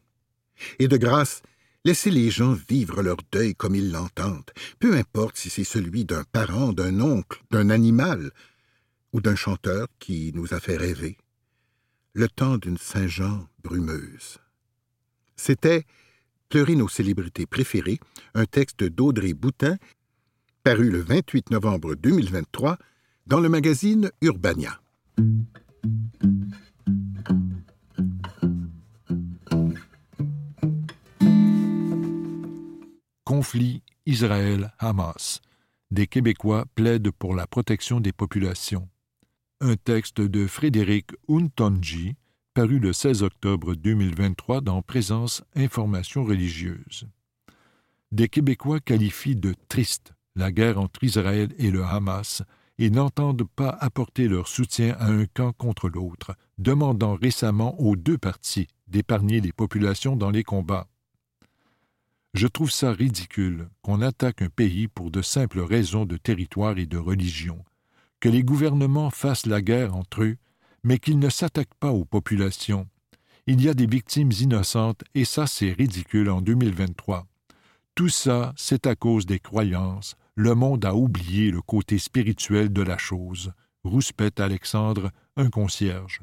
Et 0.78 0.88
de 0.88 0.96
grâce, 0.96 1.42
Laissez 1.84 2.10
les 2.10 2.30
gens 2.30 2.52
vivre 2.68 3.02
leur 3.02 3.16
deuil 3.32 3.54
comme 3.54 3.74
ils 3.74 3.90
l'entendent, 3.90 4.50
peu 4.78 4.96
importe 4.96 5.38
si 5.38 5.48
c'est 5.48 5.64
celui 5.64 6.04
d'un 6.04 6.24
parent, 6.24 6.74
d'un 6.74 7.00
oncle, 7.00 7.42
d'un 7.50 7.70
animal 7.70 8.32
ou 9.14 9.22
d'un 9.22 9.34
chanteur 9.34 9.88
qui 9.98 10.30
nous 10.34 10.52
a 10.52 10.60
fait 10.60 10.76
rêver. 10.76 11.16
Le 12.12 12.28
temps 12.28 12.58
d'une 12.58 12.76
Saint-Jean 12.76 13.48
brumeuse. 13.62 14.38
C'était 15.36 15.86
Pleurer 16.50 16.74
nos 16.74 16.88
célébrités 16.88 17.46
préférées, 17.46 18.00
un 18.34 18.44
texte 18.44 18.82
d'Audrey 18.82 19.34
Boutin, 19.34 19.76
paru 20.64 20.90
le 20.90 21.00
28 21.00 21.50
novembre 21.50 21.94
2023 21.94 22.76
dans 23.26 23.38
le 23.40 23.48
magazine 23.48 24.10
Urbania. 24.20 24.80
Conflit 33.40 33.82
Israël-Hamas. 34.04 35.40
Des 35.90 36.06
Québécois 36.06 36.66
plaident 36.74 37.10
pour 37.10 37.34
la 37.34 37.46
protection 37.46 37.98
des 37.98 38.12
populations. 38.12 38.86
Un 39.62 39.76
texte 39.76 40.20
de 40.20 40.46
Frédéric 40.46 41.12
Untonji, 41.26 42.16
paru 42.52 42.78
le 42.78 42.92
16 42.92 43.22
octobre 43.22 43.74
2023 43.76 44.60
dans 44.60 44.82
Présence 44.82 45.42
Information 45.56 46.22
religieuse. 46.22 47.06
Des 48.12 48.28
Québécois 48.28 48.78
qualifient 48.78 49.36
de 49.36 49.54
triste 49.68 50.12
la 50.36 50.52
guerre 50.52 50.78
entre 50.78 51.02
Israël 51.02 51.48
et 51.56 51.70
le 51.70 51.82
Hamas 51.82 52.42
et 52.78 52.90
n'entendent 52.90 53.48
pas 53.56 53.70
apporter 53.70 54.28
leur 54.28 54.48
soutien 54.48 54.94
à 54.98 55.06
un 55.06 55.24
camp 55.24 55.54
contre 55.54 55.88
l'autre, 55.88 56.34
demandant 56.58 57.14
récemment 57.14 57.80
aux 57.80 57.96
deux 57.96 58.18
parties 58.18 58.66
d'épargner 58.86 59.40
les 59.40 59.52
populations 59.52 60.14
dans 60.14 60.30
les 60.30 60.44
combats. 60.44 60.89
Je 62.32 62.46
trouve 62.46 62.70
ça 62.70 62.92
ridicule 62.92 63.68
qu'on 63.82 64.02
attaque 64.02 64.42
un 64.42 64.48
pays 64.48 64.86
pour 64.86 65.10
de 65.10 65.20
simples 65.20 65.60
raisons 65.60 66.04
de 66.04 66.16
territoire 66.16 66.78
et 66.78 66.86
de 66.86 66.96
religion, 66.96 67.64
que 68.20 68.28
les 68.28 68.44
gouvernements 68.44 69.10
fassent 69.10 69.46
la 69.46 69.60
guerre 69.60 69.96
entre 69.96 70.22
eux, 70.22 70.36
mais 70.84 70.98
qu'ils 70.98 71.18
ne 71.18 71.28
s'attaquent 71.28 71.74
pas 71.80 71.90
aux 71.90 72.04
populations. 72.04 72.86
Il 73.46 73.60
y 73.60 73.68
a 73.68 73.74
des 73.74 73.86
victimes 73.86 74.30
innocentes 74.30 75.02
et 75.14 75.24
ça 75.24 75.48
c'est 75.48 75.72
ridicule 75.72 76.30
en 76.30 76.40
2023. 76.40 77.26
Tout 77.96 78.08
ça, 78.08 78.52
c'est 78.56 78.86
à 78.86 78.94
cause 78.94 79.26
des 79.26 79.40
croyances. 79.40 80.14
Le 80.36 80.54
monde 80.54 80.84
a 80.84 80.94
oublié 80.94 81.50
le 81.50 81.60
côté 81.60 81.98
spirituel 81.98 82.72
de 82.72 82.82
la 82.82 82.96
chose. 82.96 83.52
Rouspète 83.82 84.38
Alexandre, 84.38 85.10
un 85.36 85.50
concierge. 85.50 86.20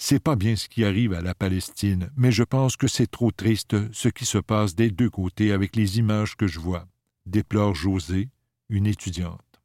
C'est 0.00 0.22
pas 0.22 0.36
bien 0.36 0.54
ce 0.54 0.68
qui 0.68 0.84
arrive 0.84 1.12
à 1.12 1.20
la 1.20 1.34
Palestine, 1.34 2.10
mais 2.16 2.30
je 2.30 2.44
pense 2.44 2.76
que 2.76 2.86
c'est 2.86 3.10
trop 3.10 3.32
triste 3.32 3.92
ce 3.92 4.08
qui 4.08 4.24
se 4.24 4.38
passe 4.38 4.76
des 4.76 4.92
deux 4.92 5.10
côtés 5.10 5.50
avec 5.50 5.74
les 5.74 5.98
images 5.98 6.36
que 6.36 6.46
je 6.46 6.60
vois. 6.60 6.86
déplore 7.26 7.74
José, 7.74 8.30
une 8.68 8.86
étudiante. 8.86 9.60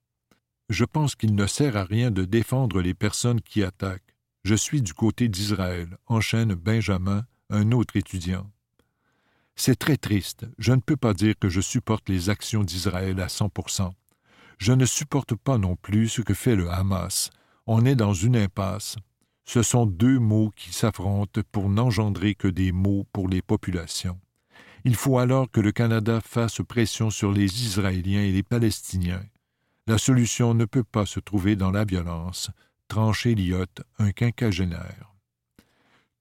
Je 0.69 0.85
pense 0.85 1.15
qu'il 1.15 1.35
ne 1.35 1.45
sert 1.45 1.77
à 1.77 1.83
rien 1.83 2.09
de 2.09 2.25
défendre 2.25 2.81
les 2.81 2.95
personnes 2.95 3.41
qui 3.41 3.63
attaquent. 3.63 4.15
Je 4.43 4.55
suis 4.55 4.81
du 4.81 4.93
côté 4.93 5.29
d'Israël, 5.29 5.97
enchaîne 6.07 6.55
Benjamin, 6.55 7.25
un 7.49 7.71
autre 7.71 7.95
étudiant. 7.95 8.51
C'est 9.55 9.77
très 9.77 9.97
triste. 9.97 10.47
Je 10.57 10.73
ne 10.73 10.81
peux 10.81 10.97
pas 10.97 11.13
dire 11.13 11.35
que 11.39 11.47
je 11.47 11.61
supporte 11.61 12.09
les 12.09 12.29
actions 12.29 12.63
d'Israël 12.63 13.21
à 13.21 13.27
100%. 13.27 13.91
Je 14.57 14.73
ne 14.73 14.85
supporte 14.85 15.35
pas 15.35 15.57
non 15.57 15.75
plus 15.75 16.09
ce 16.09 16.21
que 16.21 16.33
fait 16.33 16.55
le 16.55 16.69
Hamas. 16.69 17.29
On 17.67 17.85
est 17.85 17.95
dans 17.95 18.13
une 18.13 18.35
impasse. 18.35 18.95
Ce 19.45 19.61
sont 19.61 19.85
deux 19.85 20.19
mots 20.19 20.51
qui 20.55 20.73
s'affrontent 20.73 21.41
pour 21.51 21.69
n'engendrer 21.69 22.35
que 22.35 22.47
des 22.47 22.71
mots 22.71 23.05
pour 23.11 23.27
les 23.27 23.41
populations. 23.41 24.19
Il 24.85 24.95
faut 24.95 25.17
alors 25.17 25.49
que 25.49 25.61
le 25.61 25.71
Canada 25.71 26.19
fasse 26.21 26.61
pression 26.67 27.09
sur 27.09 27.31
les 27.31 27.63
Israéliens 27.63 28.23
et 28.23 28.31
les 28.31 28.43
Palestiniens. 28.43 29.23
La 29.87 29.97
solution 29.97 30.53
ne 30.53 30.65
peut 30.65 30.83
pas 30.83 31.05
se 31.05 31.19
trouver 31.19 31.55
dans 31.55 31.71
la 31.71 31.85
violence, 31.85 32.51
tranche 32.87 33.25
Elliot, 33.25 33.65
un 33.99 34.11
quinquagénaire. 34.11 35.13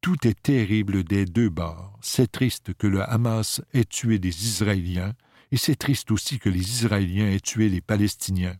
Tout 0.00 0.26
est 0.26 0.42
terrible 0.42 1.04
des 1.04 1.26
deux 1.26 1.48
bords. 1.48 1.96
C'est 2.02 2.30
triste 2.30 2.74
que 2.74 2.88
le 2.88 3.02
Hamas 3.02 3.62
ait 3.72 3.84
tué 3.84 4.18
des 4.18 4.46
Israéliens, 4.46 5.12
et 5.52 5.56
c'est 5.56 5.76
triste 5.76 6.10
aussi 6.10 6.40
que 6.40 6.48
les 6.48 6.58
Israéliens 6.58 7.30
aient 7.30 7.40
tué 7.40 7.68
les 7.68 7.80
Palestiniens. 7.80 8.56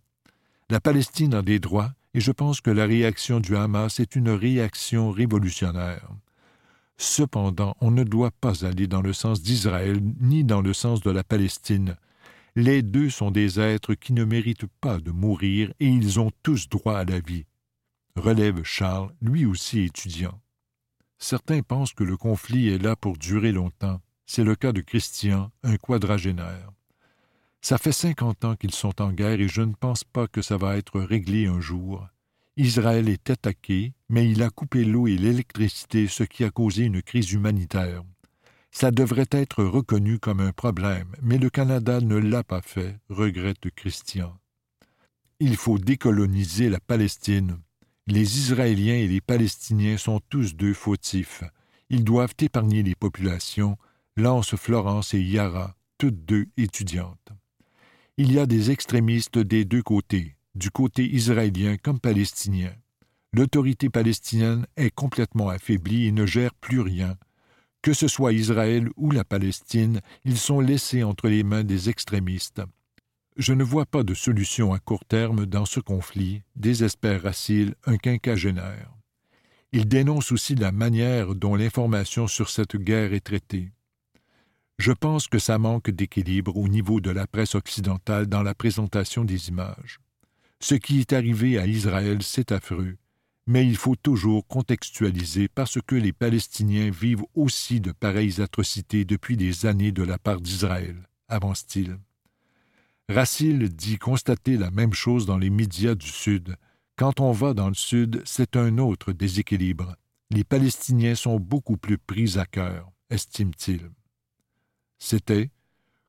La 0.71 0.81
Palestine 0.81 1.35
a 1.35 1.43
des 1.43 1.59
droits, 1.59 1.93
et 2.15 2.21
je 2.21 2.33
pense 2.33 2.61
que 2.61 2.71
la 2.71 2.87
réaction 2.87 3.41
du 3.41 3.57
Hamas 3.57 4.01
est 4.01 4.17
une 4.17 4.31
réaction 4.31 5.11
révolutionnaire. 5.11 6.09
Cependant, 6.99 7.75
on 7.81 7.91
ne 7.91 8.05
doit 8.05 8.31
pas 8.31 8.65
aller 8.65 8.87
dans 8.87 9.03
le 9.03 9.13
sens 9.13 9.43
d'Israël 9.43 10.01
ni 10.21 10.45
dans 10.45 10.61
le 10.61 10.73
sens 10.73 11.01
de 11.01 11.11
la 11.11 11.25
Palestine. 11.25 11.97
Les 12.55 12.83
deux 12.83 13.09
sont 13.09 13.31
des 13.31 13.59
êtres 13.59 13.95
qui 13.95 14.13
ne 14.13 14.25
méritent 14.25 14.67
pas 14.81 14.99
de 14.99 15.11
mourir 15.11 15.73
et 15.81 15.87
ils 15.87 16.21
ont 16.21 16.31
tous 16.43 16.69
droit 16.69 16.99
à 16.99 17.05
la 17.05 17.21
vie. 17.21 17.47
Relève 18.15 18.63
Charles, 18.63 19.11
lui 19.23 19.47
aussi 19.47 19.81
étudiant. 19.81 20.39
Certains 21.19 21.63
pensent 21.63 21.95
que 21.95 22.05
le 22.05 22.17
conflit 22.17 22.69
est 22.69 22.83
là 22.83 22.95
pour 22.95 23.17
durer 23.17 23.53
longtemps. 23.53 24.01
C'est 24.27 24.45
le 24.45 24.55
cas 24.55 24.73
de 24.73 24.83
Christian, 24.83 25.51
un 25.63 25.77
quadragénaire. 25.77 26.73
Ça 27.65 27.79
fait 27.79 27.93
cinquante 27.93 28.45
ans 28.45 28.57
qu'ils 28.57 28.75
sont 28.75 29.01
en 29.01 29.13
guerre 29.13 29.41
et 29.41 29.47
je 29.47 29.63
ne 29.63 29.73
pense 29.73 30.03
pas 30.03 30.27
que 30.27 30.43
ça 30.43 30.57
va 30.57 30.77
être 30.77 31.01
réglé 31.01 31.47
un 31.47 31.61
jour. 31.61 32.05
Israël 32.57 33.09
est 33.09 33.31
attaqué, 33.31 33.95
mais 34.09 34.29
il 34.29 34.43
a 34.43 34.51
coupé 34.51 34.85
l'eau 34.85 35.07
et 35.07 35.17
l'électricité, 35.17 36.09
ce 36.09 36.25
qui 36.25 36.43
a 36.43 36.51
causé 36.51 36.83
une 36.83 37.03
crise 37.03 37.31
humanitaire. 37.31 38.03
Ça 38.73 38.91
devrait 38.91 39.29
être 39.31 39.63
reconnu 39.63 40.19
comme 40.19 40.41
un 40.41 40.51
problème, 40.51 41.15
mais 41.23 41.39
le 41.39 41.51
Canada 41.51 42.01
ne 42.01 42.17
l'a 42.17 42.43
pas 42.43 42.63
fait, 42.63 42.99
regrette 43.09 43.71
Christian. 43.71 44.37
Il 45.39 45.57
faut 45.57 45.79
décoloniser 45.79 46.69
la 46.69 46.81
Palestine. 46.81 47.61
Les 48.09 48.39
Israéliens 48.39 48.97
et 48.97 49.07
les 49.07 49.21
Palestiniens 49.21 49.99
sont 49.99 50.21
tous 50.29 50.57
deux 50.57 50.75
fautifs. 50.75 51.45
Ils 51.91 52.03
doivent 52.03 52.35
épargner 52.41 52.83
les 52.83 52.97
populations, 52.97 53.79
lance 54.17 54.57
Florence 54.57 55.15
et 55.15 55.23
Yara, 55.23 55.77
toutes 55.97 56.25
deux 56.25 56.49
étudiantes. 56.57 57.33
Il 58.19 58.31
y 58.31 58.39
a 58.39 58.45
des 58.45 58.71
extrémistes 58.71 59.39
des 59.39 59.65
deux 59.65 59.83
côtés, 59.83 60.37
du 60.55 60.71
côté 60.71 61.03
israélien 61.03 61.79
comme 61.79 61.99
palestinien. 61.99 62.75
L'autorité 63.33 63.89
palestinienne 63.89 64.67
est 64.77 64.91
complètement 64.91 65.49
affaiblie 65.49 66.09
et 66.09 66.13
ne 66.13 66.27
gère 66.27 66.53
plus 66.53 66.81
rien. 66.81 67.17
Que 67.81 67.95
ce 67.95 68.09
soit 68.09 68.35
Israël 68.35 68.91
ou 68.99 69.11
la 69.13 69.25
Palestine, 69.25 70.03
ils 70.27 70.37
sont 70.37 70.61
laissés 70.61 71.03
entre 71.03 71.29
les 71.29 71.43
mains 71.43 71.65
des 71.65 71.89
extrémistes. 71.89 72.61
Je 73.39 73.55
ne 73.55 73.65
vois 73.65 73.87
pas 73.87 74.03
de 74.03 74.13
solution 74.13 74.75
à 74.75 74.79
court 74.79 75.07
terme 75.07 75.47
dans 75.47 75.65
ce 75.65 75.81
conflit, 75.81 76.43
désespère 76.55 77.23
Racine, 77.23 77.75
un 77.87 77.97
quinquagénaire. 77.97 78.93
Il 79.73 79.89
dénonce 79.89 80.33
aussi 80.33 80.55
la 80.55 80.71
manière 80.71 81.35
dont 81.35 81.55
l'information 81.55 82.27
sur 82.27 82.51
cette 82.51 82.77
guerre 82.77 83.15
est 83.15 83.25
traitée. 83.25 83.73
Je 84.79 84.93
pense 84.93 85.29
que 85.29 85.39
ça 85.39 85.59
manque 85.59 85.91
d'équilibre 85.91 86.57
au 86.57 86.69
niveau 86.69 87.01
de 87.01 87.11
la 87.11 87.27
presse 87.27 87.55
occidentale 87.55 88.27
dans 88.27 88.43
la 88.43 88.55
présentation 88.55 89.25
des 89.25 89.49
images. 89.49 90.01
Ce 90.61 90.75
qui 90.75 91.01
est 91.01 91.13
arrivé 91.13 91.59
à 91.59 91.67
Israël, 91.67 92.23
c'est 92.23 92.53
affreux, 92.53 92.97
mais 93.47 93.67
il 93.67 93.77
faut 93.77 93.97
toujours 93.97 94.47
contextualiser 94.47 95.49
parce 95.49 95.79
que 95.87 95.97
les 95.97 96.13
Palestiniens 96.13 96.91
vivent 96.91 97.25
aussi 97.35 97.81
de 97.81 97.93
pareilles 97.93 98.41
atrocités 98.41 99.05
depuis 99.05 99.37
des 99.37 99.67
années 99.67 99.93
de 99.93 100.03
la 100.03 100.19
part 100.19 100.41
d'Israël, 100.41 100.97
avance-t-il. 101.29 101.99
Racine 103.09 103.67
dit 103.67 103.99
constater 103.99 104.57
la 104.57 104.71
même 104.71 104.95
chose 104.95 105.27
dans 105.27 105.39
les 105.39 105.51
médias 105.51 105.95
du 105.95 106.07
Sud. 106.07 106.57
Quand 106.97 107.21
on 107.21 107.33
va 107.33 107.53
dans 107.53 107.69
le 107.69 107.75
Sud, 107.75 108.23
c'est 108.25 108.57
un 108.57 108.79
autre 108.79 109.13
déséquilibre. 109.13 109.97
Les 110.31 110.45
Palestiniens 110.45 111.15
sont 111.15 111.39
beaucoup 111.39 111.77
plus 111.77 111.99
pris 111.99 112.39
à 112.39 112.47
cœur, 112.47 112.91
estime-t-il. 113.11 113.91
C'était 115.05 115.51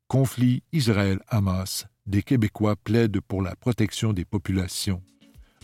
Conflit 0.06 0.62
Israël-Hamas. 0.72 1.86
Des 2.06 2.22
Québécois 2.22 2.76
plaident 2.76 3.20
pour 3.26 3.42
la 3.42 3.56
protection 3.56 4.12
des 4.12 4.24
populations 4.24 5.02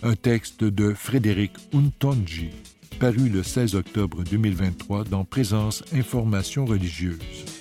un 0.03 0.16
texte 0.16 0.64
de 0.64 0.95
Frédéric 0.95 1.53
Untonji, 1.73 2.51
paru 2.99 3.29
le 3.29 3.45
16 3.45 3.77
octobre 3.77 4.25
2023 4.25 5.05
dans 5.05 5.25
Présence 5.25 5.85
Information 5.93 6.64
religieuse. 6.64 7.60